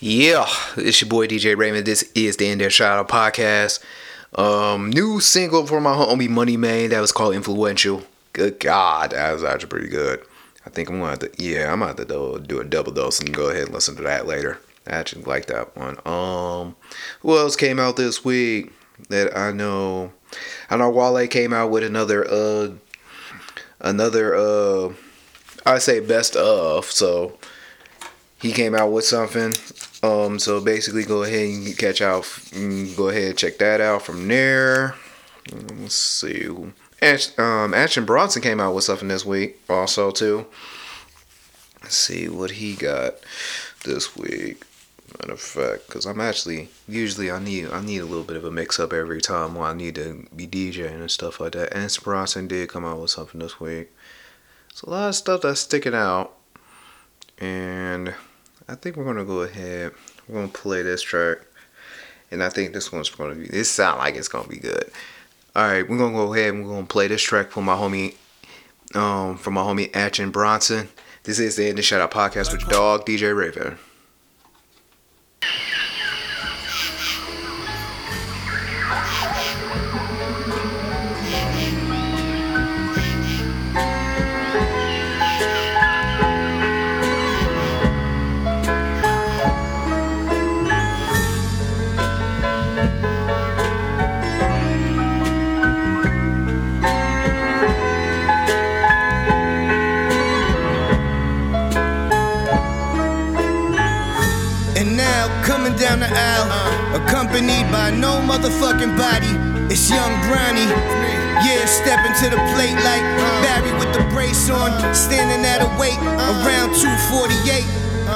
[0.07, 0.45] Yeah,
[0.77, 1.87] it's your boy DJ Raymond.
[1.87, 3.83] This is the In the Shadow Podcast.
[4.35, 8.03] Um, new single for my homie Money Man that was called Influential.
[8.31, 10.23] Good God, that was actually pretty good.
[10.63, 12.91] I think I'm gonna have to, yeah, I'm gonna have to do, do a double
[12.91, 14.59] dose and go ahead and listen to that later.
[14.85, 15.97] I actually like that one.
[16.05, 16.75] Um,
[17.21, 18.73] who else came out this week
[19.09, 20.13] that I know?
[20.69, 22.73] I know Wale came out with another, uh,
[23.79, 24.93] another, uh,
[25.65, 26.85] I say best of.
[26.85, 27.39] So
[28.39, 29.53] he came out with something.
[30.05, 32.27] Um, so basically, go ahead and catch out.
[32.95, 34.95] Go ahead and check that out from there.
[35.51, 36.47] Let's see.
[37.01, 40.45] Ash, um, Action Bronson came out with something this week, also too.
[41.81, 43.15] Let's see what he got
[43.83, 44.63] this week.
[45.19, 48.45] Matter of fact, because I'm actually usually I need I need a little bit of
[48.45, 51.73] a mix up every time when I need to be DJing and stuff like that.
[51.73, 53.91] And Bronson did come out with something this week.
[54.69, 56.33] It's a lot of stuff that's sticking out,
[57.39, 58.13] and
[58.67, 59.91] I think we're gonna go ahead.
[60.27, 61.37] We're gonna play this track,
[62.31, 63.47] and I think this one's gonna be.
[63.47, 64.91] This sound like it's gonna be good.
[65.55, 68.15] All right, we're gonna go ahead and we're gonna play this track for my homie,
[68.95, 70.89] um, from my homie Action Bronson.
[71.23, 73.77] This is the In the Shadow Podcast with dog DJ Raven.
[107.35, 109.27] Accompanied by no motherfucking body.
[109.73, 110.71] It's young Brownie.
[111.43, 113.03] Yeah, stepping to the plate like
[113.43, 117.65] Barry with the brace on, standing at a weight around 248.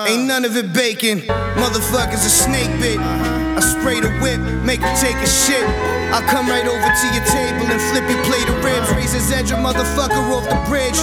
[0.07, 1.19] Ain't none of it bacon.
[1.59, 2.97] Motherfuckers a snake bit.
[2.97, 5.67] I spray the whip, make him take a shit.
[6.15, 8.89] I'll come right over to your table and flip your plate of ribs.
[8.95, 10.97] Raise his edge, a motherfucker off the bridge.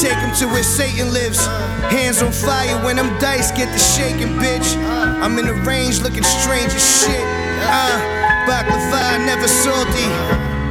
[0.00, 1.44] Take him to where Satan lives.
[1.92, 4.74] Hands on fire when them dice get the shaking, bitch.
[5.20, 7.41] I'm in the range looking strange as shit.
[7.68, 7.98] Uh,
[8.46, 10.06] baklava, never salty.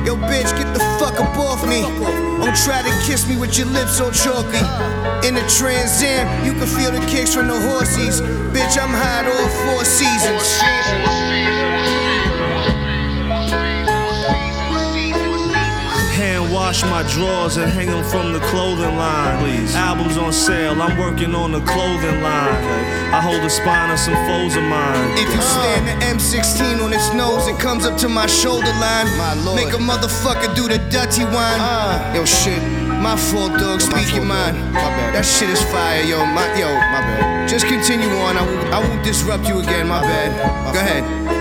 [0.06, 1.82] Yo, bitch, get the fuck up off me.
[2.42, 4.64] Don't try to kiss me with your lips so chalky.
[5.28, 8.22] In the Trans Am, you can feel the kicks from the horsies.
[8.52, 12.11] Bitch, I'm hot all four seasons.
[16.72, 19.44] Wash my drawers and hang them from the clothing line.
[19.44, 19.76] Please.
[19.76, 22.56] Albums on sale, I'm working on the clothing line.
[23.12, 25.12] I hold the spine of some foes of mine.
[25.20, 25.56] If you uh.
[25.60, 29.08] stand the M16 on its nose, it comes up to my shoulder line.
[29.54, 31.60] Make a motherfucker do the dirty wine.
[31.60, 32.14] Uh.
[32.16, 32.64] Yo, shit.
[33.04, 33.82] My fault, dog.
[33.82, 34.56] Speak your mind.
[35.14, 36.24] That shit is fire, yo.
[36.26, 37.50] My, yo, my bad.
[37.50, 38.38] Just continue on.
[38.38, 39.90] I won't, I won't disrupt you again.
[39.90, 40.32] My bad.
[40.74, 41.41] Go ahead.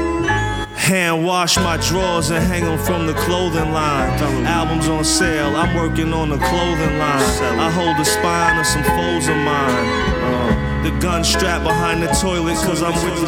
[0.90, 4.10] Hand wash my drawers and hang them from the clothing line.
[4.44, 7.60] Albums on sale, I'm working on the clothing line.
[7.60, 9.86] I hold the spine of some foes of mine.
[10.20, 13.26] Uh, the gun strapped behind the toilet, cause I'm with the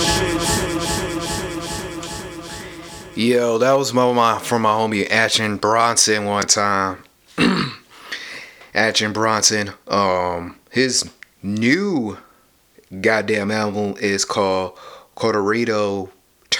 [3.14, 3.16] shit.
[3.16, 6.98] Yo, that was my, my from my homie Action Bronson one time.
[8.74, 11.08] Action Bronson, um, his
[11.44, 12.18] new
[13.00, 14.76] goddamn album is called
[15.16, 16.10] Cocodrillo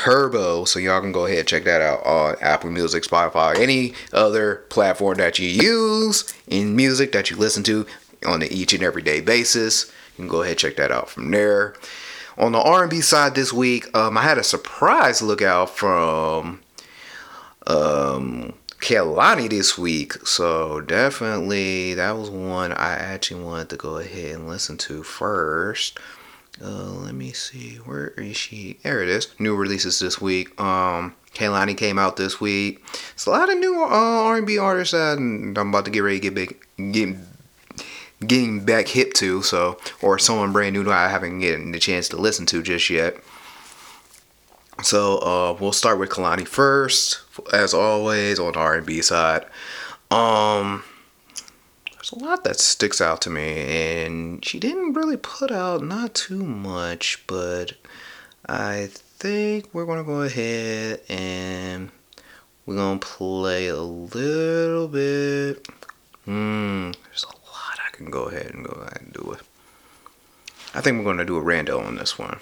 [0.03, 0.65] Turbo.
[0.65, 4.57] So y'all can go ahead and check that out on Apple Music, Spotify, any other
[4.69, 7.87] platform that you use in music that you listen to
[8.27, 9.93] on an each and every day basis.
[10.17, 11.77] You can go ahead and check that out from there.
[12.37, 16.63] On the R&B side this week, um, I had a surprise lookout from
[17.69, 20.15] um, Kehlani this week.
[20.27, 26.01] So definitely that was one I actually wanted to go ahead and listen to first.
[26.63, 28.79] Uh, let me see, where is she?
[28.85, 29.29] There it is.
[29.41, 30.59] New releases this week.
[30.61, 32.85] Um, Kehlani came out this week.
[33.15, 36.31] It's a lot of new uh, R&B artists that I'm about to get ready to
[36.31, 37.17] get big, get,
[38.25, 39.43] getting back hip to.
[39.43, 42.89] So, or someone brand new that I haven't getting the chance to listen to just
[42.91, 43.17] yet.
[44.83, 47.23] So uh, we'll start with Kehlani first,
[47.53, 49.47] as always on the R&B side.
[50.11, 50.85] Um,
[52.13, 56.45] a lot that sticks out to me, and she didn't really put out not too
[56.45, 57.73] much, but
[58.47, 61.91] I think we're gonna go ahead and
[62.67, 65.67] we're gonna play a little bit.
[66.25, 69.41] Hmm, there's a lot I can go ahead and go ahead and do it.
[70.75, 72.39] I think we're gonna do a rando on this one.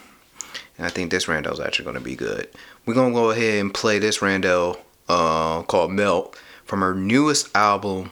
[0.77, 2.49] And I think this rando is actually to be good.
[2.87, 4.79] We're to go ahead and play this rando
[5.09, 8.11] uh, called Melt from her newest album,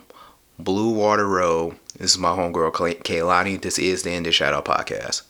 [0.60, 1.76] Blue Water Road.
[1.98, 3.62] This is my homegirl, Kehlani.
[3.62, 5.22] This is the In the Shadow Podcast.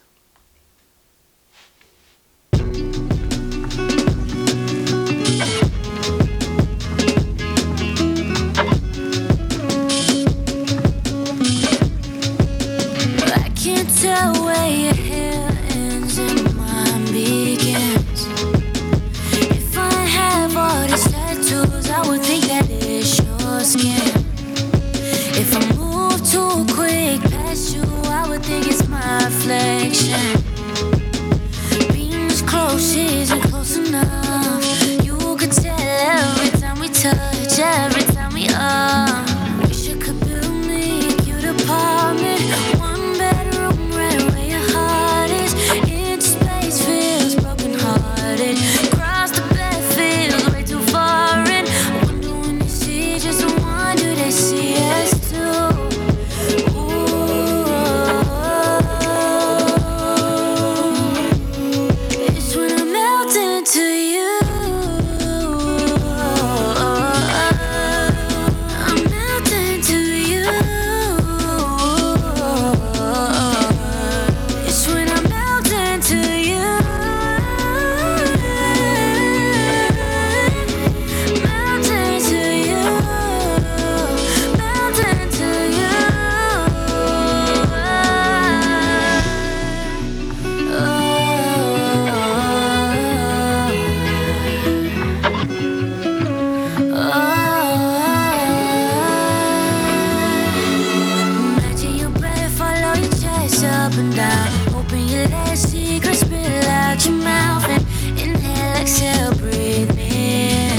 [107.06, 108.36] And
[108.80, 110.70] exhale, breathe me.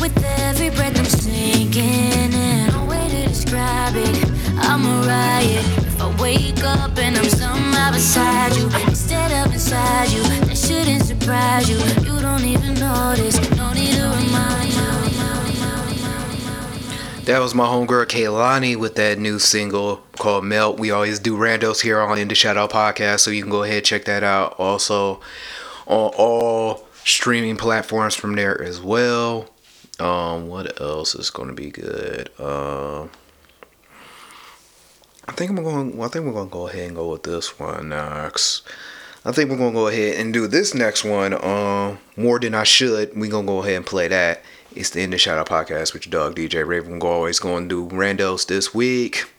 [0.00, 2.34] With every breath I'm sinking.
[4.62, 5.00] I'm.
[5.42, 11.68] If I wake up and I'm beside you instead of inside you, that shouldn't surprise
[11.68, 11.78] you.
[12.04, 13.38] You don't even notice.
[17.30, 20.80] That was my homegirl Kehlani with that new single called Melt.
[20.80, 23.86] We always do randos here on the Shadow Podcast, so you can go ahead and
[23.86, 24.56] check that out.
[24.58, 25.20] Also
[25.90, 29.50] on all streaming platforms from there as well.
[29.98, 32.30] Um, what else is going to be good?
[32.40, 33.10] Um,
[35.28, 35.96] I think I'm going.
[35.96, 38.62] Well, I think we're going to go ahead and go with this one next.
[39.22, 41.34] I think we're gonna go ahead and do this next one.
[41.44, 43.14] Um, more than I should.
[43.14, 44.42] We're gonna go ahead and play that.
[44.74, 46.98] It's the End of Out podcast with your dog DJ Raven.
[46.98, 49.30] We're always gonna do randos this week.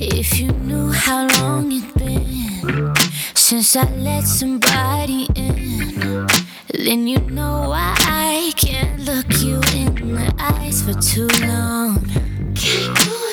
[0.00, 2.94] If you knew how long it's been
[3.34, 6.28] since I let somebody in,
[6.72, 11.98] then you know why I can't look you in the eyes for too long.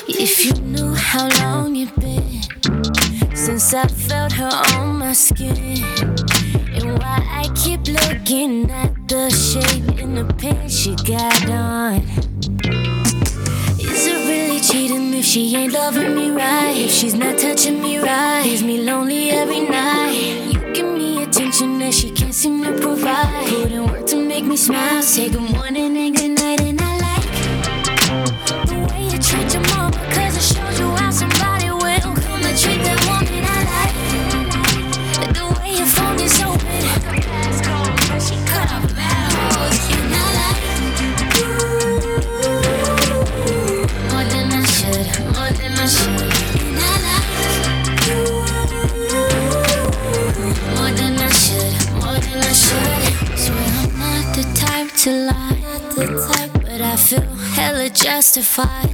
[0.08, 5.84] If you knew how long it's been since I felt her on my skin,
[6.74, 12.55] and why I keep looking at the shape in the pants she got on.
[15.36, 16.72] She ain't loving me right?
[16.74, 20.14] If she's not touching me right, leaves me lonely every night.
[20.50, 23.46] You give me attention that she can't seem to provide.
[23.46, 25.02] Put in work to make me smile.
[25.02, 27.26] Say good morning and good night, and I like
[28.70, 32.52] the way you treat your mama, cause it shows you how somebody will come to
[32.58, 33.06] treat that
[57.96, 58.90] Hella justified.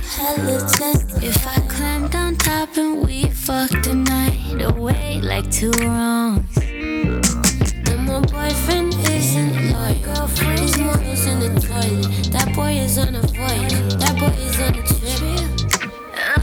[1.22, 6.56] If I climbed on top and we fucked the night away like two wrongs.
[6.56, 10.60] And my boyfriend isn't like girlfriend.
[10.60, 12.32] His mother's in the toilet.
[12.32, 13.72] That boy is on a voyage.
[13.98, 15.50] That boy is on a trip.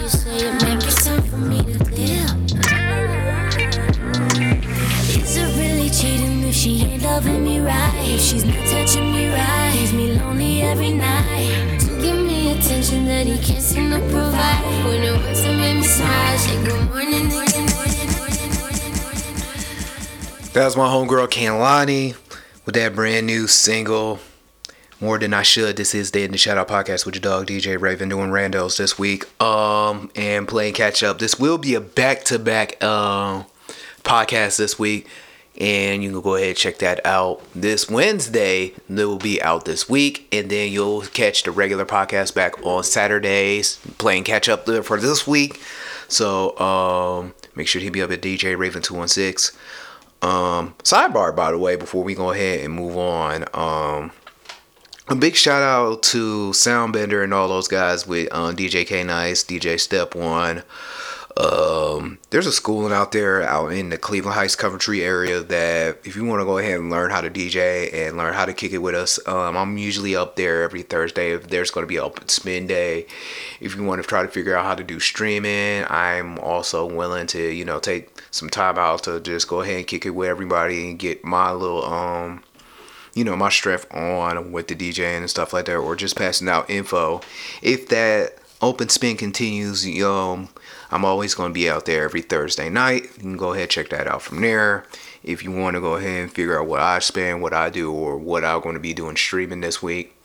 [0.01, 2.29] You say it might be time for me to dip.
[5.23, 7.93] Is it really cheating if she ain't loving me right?
[8.03, 11.18] If she's not touching me right, leaves me lonely every night.
[13.27, 14.85] He can't seem to provide.
[14.85, 16.37] When it works, me smile.
[16.37, 17.29] Say good morning.
[20.53, 22.15] That was my homegirl Kehlani
[22.65, 24.19] with that brand new single.
[25.01, 25.75] More than I should.
[25.77, 28.97] This is the of Shout Out podcast with your dog DJ Raven doing randos this
[28.97, 29.25] week.
[29.41, 31.19] Um and playing catch up.
[31.19, 33.45] This will be a back to back um
[34.03, 35.07] podcast this week.
[35.59, 38.67] And you can go ahead and check that out this Wednesday.
[38.67, 40.27] It will be out this week.
[40.31, 43.77] And then you'll catch the regular podcast back on Saturdays.
[43.97, 45.61] Playing catch up for this week.
[46.07, 49.59] So um make sure to hit me up at DJ Raven 216.
[50.21, 54.11] Um, sidebar, by the way, before we go ahead and move on, um,
[55.07, 59.43] a big shout out to Soundbender and all those guys with um, DJ K Nice,
[59.43, 60.63] DJ Step One.
[61.39, 66.17] Um, there's a schooling out there out in the Cleveland Heights Coventry area that if
[66.17, 68.73] you want to go ahead and learn how to DJ and learn how to kick
[68.73, 71.31] it with us, um, I'm usually up there every Thursday.
[71.31, 73.07] If there's going to be an open spin day,
[73.61, 77.27] if you want to try to figure out how to do streaming, I'm also willing
[77.27, 80.27] to you know take some time out to just go ahead and kick it with
[80.27, 82.43] everybody and get my little um
[83.13, 86.49] you know my strength on with the DJing and stuff like that, or just passing
[86.49, 87.21] out info.
[87.61, 90.49] If that open spin continues, um,
[90.91, 93.03] I'm always going to be out there every Thursday night.
[93.03, 94.85] You can go ahead and check that out from there.
[95.23, 97.91] If you want to go ahead and figure out what I spend, what I do,
[97.91, 100.15] or what I'm going to be doing streaming this week,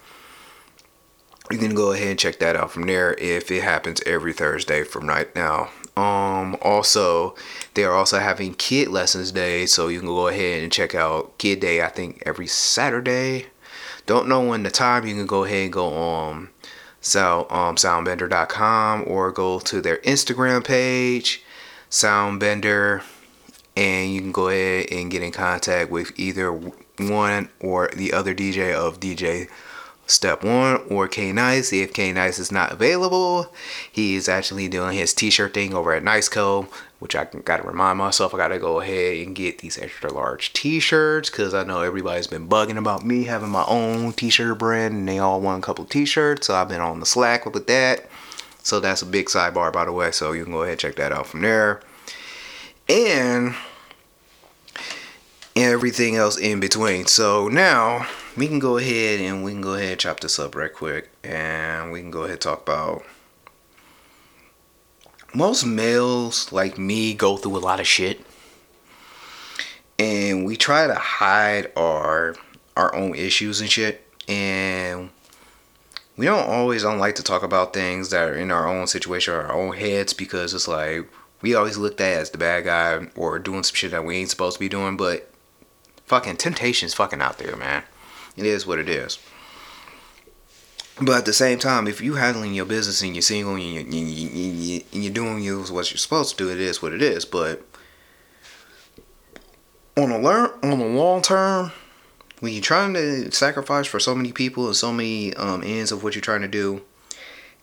[1.51, 4.83] you can go ahead and check that out from there if it happens every Thursday
[4.83, 5.71] from right now.
[5.97, 7.37] Um also
[7.75, 11.39] they are also having kid lessons day, so you can go ahead and check out
[11.39, 13.47] Kid Day I think every Saturday.
[14.07, 16.49] Don't know when the time, you can go ahead and go on
[17.05, 21.43] so um soundbender.com or go to their Instagram page,
[21.91, 23.03] Soundbender,
[23.77, 26.51] and you can go ahead and get in contact with either
[26.99, 29.49] one or the other DJ of DJ
[30.07, 31.73] Step one or K Nice.
[31.73, 33.51] If K Nice is not available,
[33.91, 38.35] he is actually doing his t-shirt thing over at Niceco, which I gotta remind myself
[38.35, 42.49] I gotta go ahead and get these extra large t-shirts because I know everybody's been
[42.49, 46.49] bugging about me having my own t-shirt brand and they all want a couple t-shirts.
[46.49, 48.07] So I've been on the slack with that.
[48.63, 50.11] So that's a big sidebar by the way.
[50.11, 51.81] So you can go ahead and check that out from there.
[52.91, 53.55] And
[55.57, 57.07] everything else in between.
[57.07, 60.55] So now we can go ahead and we can go ahead and chop this up
[60.55, 63.05] right quick and we can go ahead and talk about
[65.35, 68.21] most males like me go through a lot of shit
[69.99, 72.35] and we try to hide our
[72.77, 75.11] our own issues and shit and
[76.17, 79.35] we don't always don't like to talk about things that are in our own situation
[79.35, 81.09] or our own heads because it's like
[81.41, 84.31] we always looked at as the bad guy or doing some shit that we ain't
[84.31, 85.31] supposed to be doing but
[86.07, 87.83] fucking temptation's fucking out there, man.
[88.37, 89.19] It is what it is.
[91.01, 93.83] But at the same time, if you're handling your business and you're single and you're,
[93.83, 97.25] you and you're doing what you're supposed to do, it is what it is.
[97.25, 97.63] But
[99.97, 101.73] on a learn on the long term,
[102.41, 106.05] when you're trying to sacrifice for so many people and so many um, ends of
[106.05, 106.83] what you're trying to do,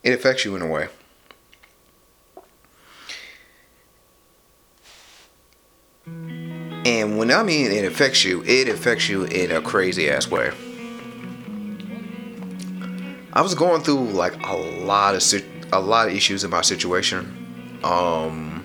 [0.04, 0.90] it affects you in a way.
[6.86, 10.52] And when I mean it affects you, it affects you in a crazy ass way.
[13.34, 17.80] I was going through like a lot of a lot of issues in my situation.
[17.84, 18.64] Um,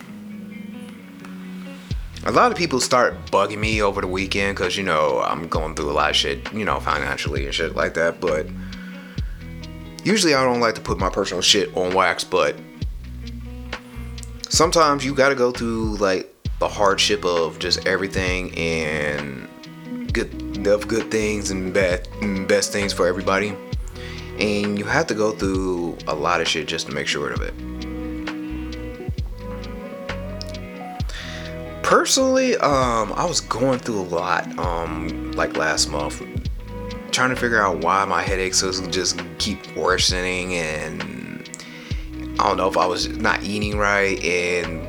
[2.25, 5.75] a lot of people start bugging me over the weekend because you know I'm going
[5.75, 8.21] through a lot of shit, you know, financially and shit like that.
[8.21, 8.49] But
[10.05, 12.57] usually I don't like to put my personal shit on wax, but
[14.49, 19.49] sometimes you got to go through like the hardship of just everything and
[20.13, 23.55] good of good things and bad and best things for everybody.
[24.39, 27.41] And you have to go through a lot of shit just to make sure of
[27.43, 27.55] it.
[31.83, 36.21] Personally um i was going through a lot um like last month
[37.13, 41.49] trying to figure out why my headaches was just keep worsening and
[42.41, 44.87] i don't know if i was not eating right and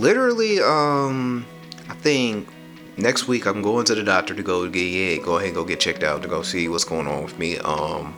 [0.00, 1.46] literally, um,
[1.88, 2.48] I think
[2.96, 5.64] next week I'm going to the doctor to go get yeah, go ahead and go
[5.64, 7.58] get checked out to go see what's going on with me.
[7.58, 8.14] Um,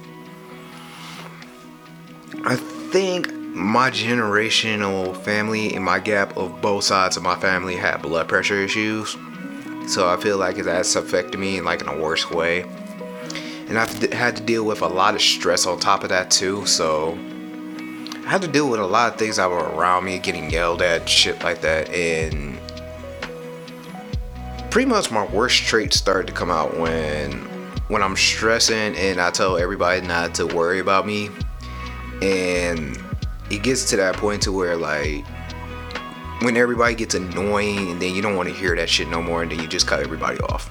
[2.45, 8.01] I think my generational family and my gap of both sides of my family had
[8.01, 9.17] blood pressure issues,
[9.87, 12.63] so I feel like that's affected me in like in a worse way.
[13.69, 16.65] And I've had to deal with a lot of stress on top of that too,
[16.67, 17.19] so
[18.25, 20.81] I had to deal with a lot of things that were around me, getting yelled
[20.81, 22.59] at, shit like that, and
[24.71, 27.33] pretty much my worst traits started to come out when
[27.89, 31.31] when I'm stressing and I tell everybody not to worry about me,
[32.23, 32.97] and
[33.51, 35.27] it gets to that point to where like
[36.43, 39.43] when everybody gets annoying and then you don't want to hear that shit no more
[39.43, 40.71] and then you just cut everybody off.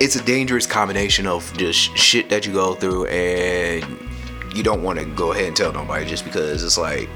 [0.00, 4.07] It's a dangerous combination of just shit that you go through and
[4.54, 7.08] you don't want to go ahead and tell nobody just because it's like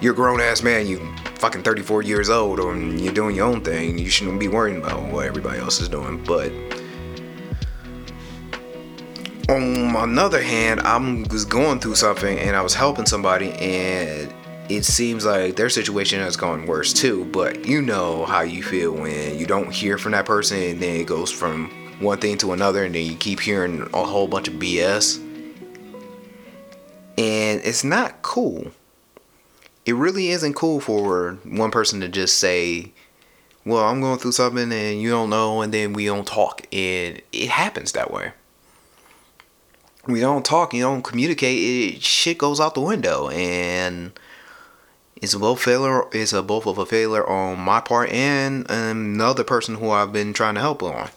[0.00, 1.00] you're a grown ass man, you
[1.36, 3.98] fucking 34 years old, and you're doing your own thing.
[3.98, 6.22] You shouldn't be worrying about what everybody else is doing.
[6.22, 6.52] But
[9.48, 10.98] on another hand, I
[11.30, 14.32] was going through something and I was helping somebody, and
[14.68, 17.24] it seems like their situation has gone worse too.
[17.26, 21.00] But you know how you feel when you don't hear from that person, and then
[21.00, 21.70] it goes from
[22.00, 25.25] one thing to another, and then you keep hearing a whole bunch of BS
[27.18, 28.72] and it's not cool.
[29.84, 32.92] It really isn't cool for one person to just say,
[33.64, 36.66] Well, I'm going through something and you don't know, and then we don't talk.
[36.72, 38.32] And it happens that way.
[40.06, 43.28] We don't talk, you don't communicate, it, shit goes out the window.
[43.28, 44.12] And
[45.16, 49.76] it's both failure it's a both of a failure on my part and another person
[49.76, 51.10] who I've been trying to help on.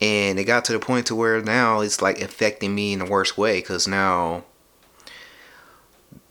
[0.00, 3.04] And it got to the point to where now it's like affecting me in the
[3.04, 4.44] worst way because now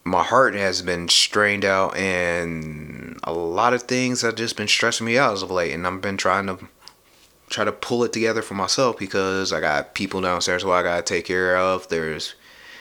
[0.08, 5.06] my heart has been strained out and a lot of things have just been stressing
[5.06, 6.58] me out as of late and I've been trying to
[7.50, 11.02] try to pull it together for myself because I got people downstairs who I gotta
[11.02, 11.88] take care of.
[11.88, 12.34] There's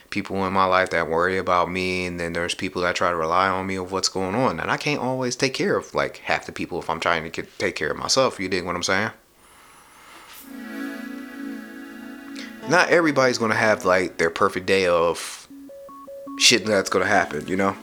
[0.10, 3.16] people in my life that worry about me and then there's people that try to
[3.16, 6.18] rely on me of what's going on and I can't always take care of like
[6.18, 8.40] half the people if I'm trying to get, take care of myself.
[8.40, 9.12] You dig what I'm saying?
[12.70, 15.37] Not everybody's gonna have like their perfect day of
[16.38, 17.76] shit that's gonna happen, you know?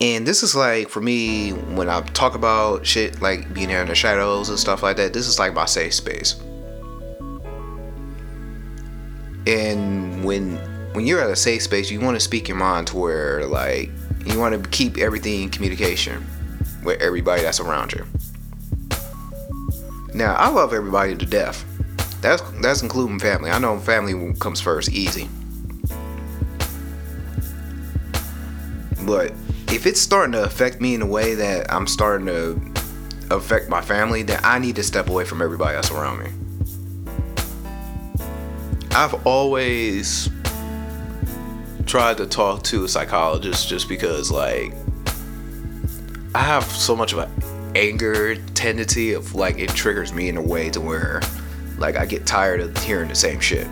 [0.00, 3.88] And this is like for me when I talk about shit like being here in
[3.88, 6.40] the shadows and stuff like that, this is like my safe space.
[9.46, 10.56] And when
[10.94, 13.90] when you're at a safe space, you want to speak your mind to where like
[14.24, 16.26] you want to keep everything in communication
[16.82, 18.06] with everybody that's around you.
[20.14, 21.64] Now, I love everybody to death.
[22.20, 23.50] That's that's including family.
[23.50, 25.28] I know family comes first, easy.
[29.06, 29.32] But
[29.72, 32.60] if it's starting to affect me in a way that I'm starting to
[33.34, 36.30] affect my family, then I need to step away from everybody else around me.
[38.92, 40.28] I've always
[41.86, 44.74] tried to talk to a psychologist just because like
[46.34, 47.30] I have so much of an
[47.74, 51.20] anger tendency of like it triggers me in a way to where
[51.80, 53.66] like I get tired of hearing the same shit.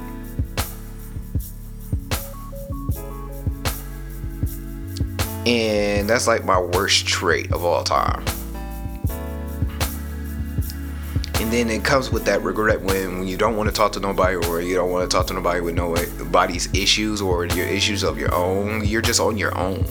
[5.46, 8.24] And that's like my worst trait of all time.
[11.40, 14.00] And then it comes with that regret when, when you don't want to talk to
[14.00, 17.66] nobody or you don't want to talk to nobody with nobody's eh, issues or your
[17.66, 18.84] issues of your own.
[18.84, 19.86] You're just on your own.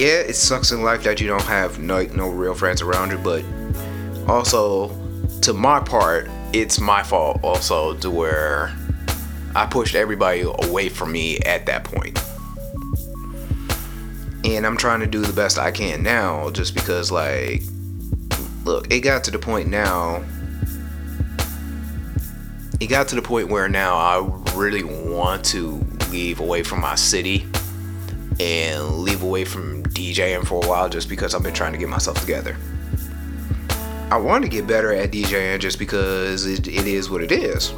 [0.00, 3.18] Yeah, it sucks in life that you don't have no, no real friends around you,
[3.18, 3.44] but
[4.26, 4.88] also,
[5.42, 8.74] to my part, it's my fault also to where
[9.54, 12.18] I pushed everybody away from me at that point.
[14.42, 17.60] And I'm trying to do the best I can now just because, like,
[18.64, 20.24] look, it got to the point now.
[22.80, 25.72] It got to the point where now I really want to
[26.08, 27.46] leave away from my city
[28.40, 31.90] and leave away from DJing for a while just because I've been trying to get
[31.90, 32.56] myself together.
[34.10, 37.74] I want to get better at DJing just because it, it is what it is.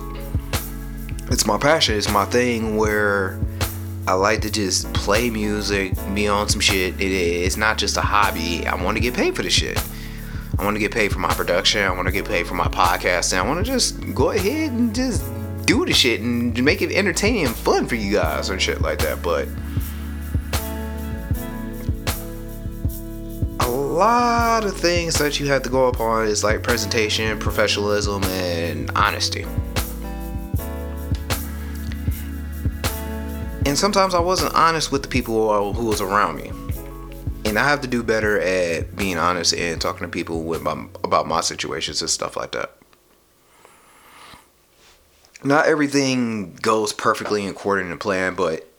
[1.31, 3.41] It's my passion, it's my thing where
[4.07, 7.01] I like to just play music, be on some shit.
[7.01, 8.65] It it's not just a hobby.
[8.67, 9.83] I want to get paid for the shit.
[10.59, 11.83] I want to get paid for my production.
[11.83, 13.39] I want to get paid for my podcasting.
[13.39, 15.25] I want to just go ahead and just
[15.67, 19.01] do the shit and make it entertaining and fun for you guys and shit like
[19.01, 19.23] that.
[19.23, 19.49] But
[23.93, 29.45] lot of things that you have to go upon is like presentation, professionalism, and honesty.
[33.65, 36.51] And sometimes I wasn't honest with the people uh, who was around me.
[37.45, 40.87] And I have to do better at being honest and talking to people with my,
[41.05, 42.77] about my situations and stuff like that.
[45.45, 48.72] Not everything goes perfectly according to plan, but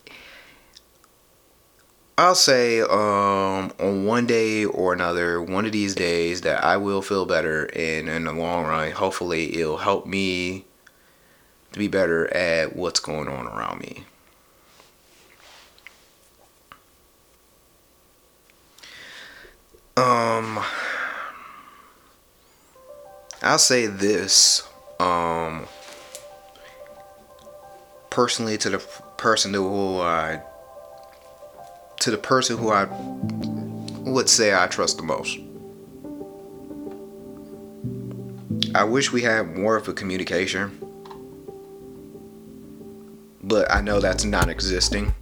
[2.15, 7.01] I'll say um, on one day or another, one of these days, that I will
[7.01, 10.65] feel better, and in the long run, hopefully, it'll help me
[11.71, 14.05] to be better at what's going on around me.
[19.97, 20.63] Um,
[23.41, 24.67] I'll say this.
[24.99, 25.65] Um,
[28.11, 28.77] personally, to the
[29.17, 30.43] person who I
[32.03, 32.85] to the person who I
[34.01, 35.39] would say I trust the most.
[38.75, 40.77] I wish we had more of a communication,
[43.41, 45.15] but I know that's non existing.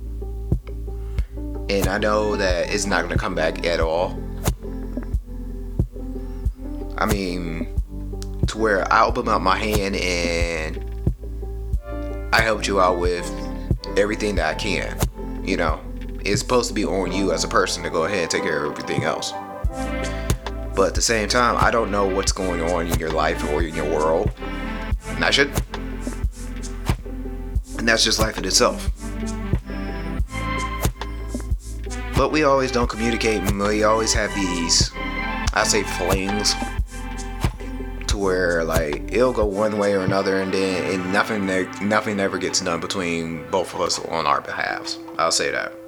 [1.70, 4.20] And I know that it's not going to come back at all.
[6.98, 7.80] I mean,
[8.48, 10.84] to where I opened up my hand and
[12.34, 13.32] I helped you out with
[13.96, 14.98] everything that I can,
[15.46, 15.80] you know
[16.26, 18.66] it's supposed to be on you as a person to go ahead and take care
[18.66, 19.34] of everything else.
[20.76, 23.62] But at the same time, I don't know what's going on in your life or
[23.62, 24.32] in your world.
[25.08, 25.52] And I should.
[27.78, 28.90] And that's just life in itself.
[32.16, 33.52] But we always don't communicate.
[33.52, 34.92] We always have these,
[35.54, 36.54] I say, flings
[38.08, 41.46] to where like it'll go one way or another, and then and nothing
[41.88, 45.00] nothing ever gets done between both of us on our behalves.
[45.18, 45.81] I'll say that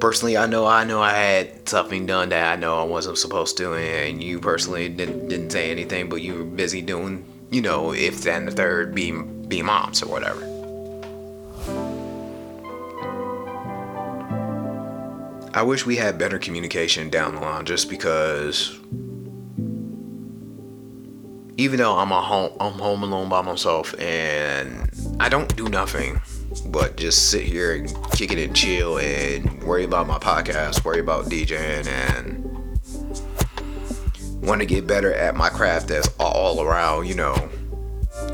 [0.00, 3.56] personally, I know I know I had something done that I know I wasn't supposed
[3.58, 7.92] to, and you personally didn't didn't say anything, but you were busy doing, you know,
[7.92, 10.42] if and the third, be being moms or whatever.
[15.54, 18.78] I wish we had better communication down the line, just because.
[21.58, 26.20] Even though I'm a home, I'm home alone by myself, and I don't do nothing
[26.60, 31.00] but just sit here and kick it and chill and worry about my podcast, worry
[31.00, 32.46] about DJing, and
[34.42, 37.48] want to get better at my craft as all around, you know,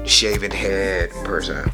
[0.04, 1.70] shaven head person,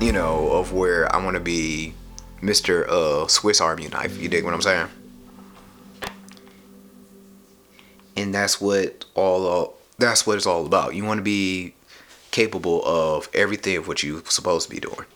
[0.00, 1.94] you know, of where I want to be
[2.42, 2.86] Mr.
[2.88, 4.18] Uh, Swiss Army knife.
[4.18, 4.88] You dig what I'm saying?
[8.16, 10.94] And that's what all that's what it's all about.
[10.94, 11.74] You want to be
[12.30, 15.06] capable of everything of what you're supposed to be doing.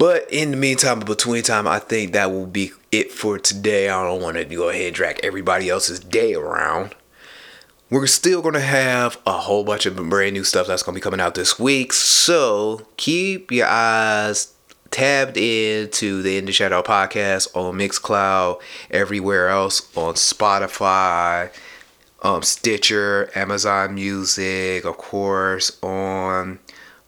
[0.00, 3.90] But in the meantime, between time, I think that will be it for today.
[3.90, 6.94] I don't want to go ahead and drag everybody else's day around.
[7.90, 10.98] We're still going to have a whole bunch of brand new stuff that's going to
[10.98, 11.92] be coming out this week.
[11.92, 14.54] So keep your eyes
[14.90, 18.58] tabbed into the In the Shadow podcast on Mixcloud,
[18.90, 21.52] everywhere else on Spotify,
[22.22, 26.58] um, Stitcher, Amazon Music, of course, on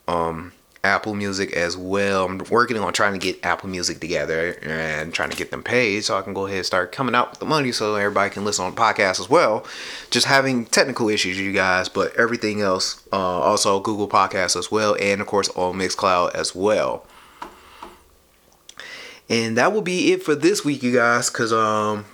[0.06, 0.52] um,
[0.84, 2.24] Apple Music as well.
[2.24, 6.02] I'm working on trying to get Apple Music together and trying to get them paid
[6.04, 8.44] so I can go ahead and start coming out with the money so everybody can
[8.44, 9.64] listen on the podcast as well.
[10.10, 14.96] Just having technical issues, you guys, but everything else, uh, also Google Podcasts as well,
[15.00, 17.06] and of course on Mixcloud as well.
[19.28, 22.06] And that will be it for this week, you guys, because um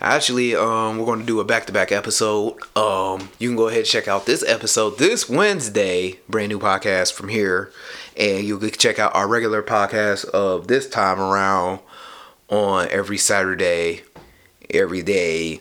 [0.00, 2.56] Actually, um, we're going to do a back-to-back episode.
[2.76, 7.12] Um, you can go ahead and check out this episode this Wednesday, brand new podcast
[7.12, 7.72] from here,
[8.16, 11.80] and you can check out our regular podcast of this time around
[12.48, 14.02] on every Saturday,
[14.70, 15.60] every day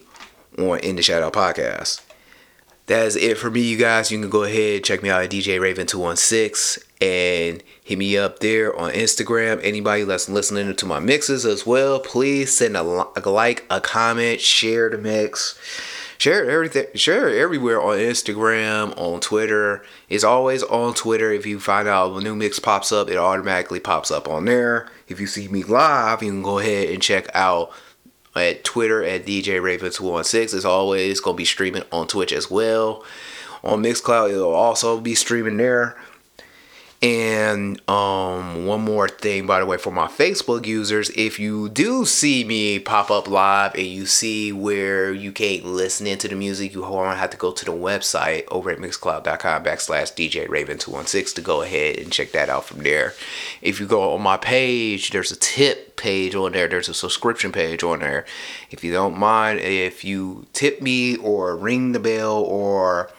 [0.57, 2.06] on In the Shadow podcast.
[2.87, 4.11] That is it for me, you guys.
[4.11, 7.97] You can go ahead check me out at DJ Raven two one six and hit
[7.97, 9.59] me up there on Instagram.
[9.61, 14.89] Anybody that's listening to my mixes as well, please send a, like, a comment, share
[14.89, 15.59] the mix.
[16.17, 19.83] Share everything, share everywhere on Instagram, on Twitter.
[20.09, 21.31] It's always on Twitter.
[21.31, 24.89] If you find out a new mix pops up, it automatically pops up on there.
[25.07, 27.71] If you see me live, you can go ahead and check out
[28.37, 30.53] at Twitter at DJ Raven216.
[30.53, 33.03] It's always gonna be streaming on Twitch as well.
[33.63, 35.97] On Mixcloud, it'll also be streaming there.
[36.99, 42.05] And um, one more thing, by the way, for my Facebook users, if you do
[42.05, 46.73] see me pop up live and you see where you can't listen into the music,
[46.73, 51.61] you have to go to the website over at mixcloud.com backslash DJ Raven216 to go
[51.61, 53.13] ahead and check that out from there.
[53.61, 57.51] If you go on my page, there's a tip page on there, there's a subscription
[57.51, 58.25] page on there.
[58.71, 63.11] If you don't mind, if you tip me or ring the bell or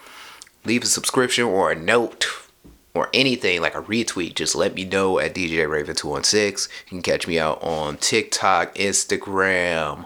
[0.65, 2.48] leave a subscription or a note
[2.93, 6.67] or anything like a retweet, just let me know at DJ Raven216.
[6.85, 10.05] You can catch me out on TikTok, Instagram,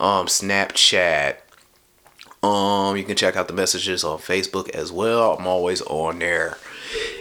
[0.00, 1.36] um, Snapchat.
[2.42, 5.34] Um, you can check out the messages on Facebook as well.
[5.34, 6.58] I'm always on there.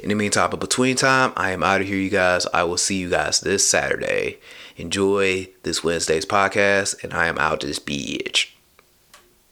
[0.01, 2.45] In the meantime, but between time, I am out of here, you guys.
[2.47, 4.39] I will see you guys this Saturday.
[4.75, 8.53] Enjoy this Wednesday's podcast, and I am out this beach.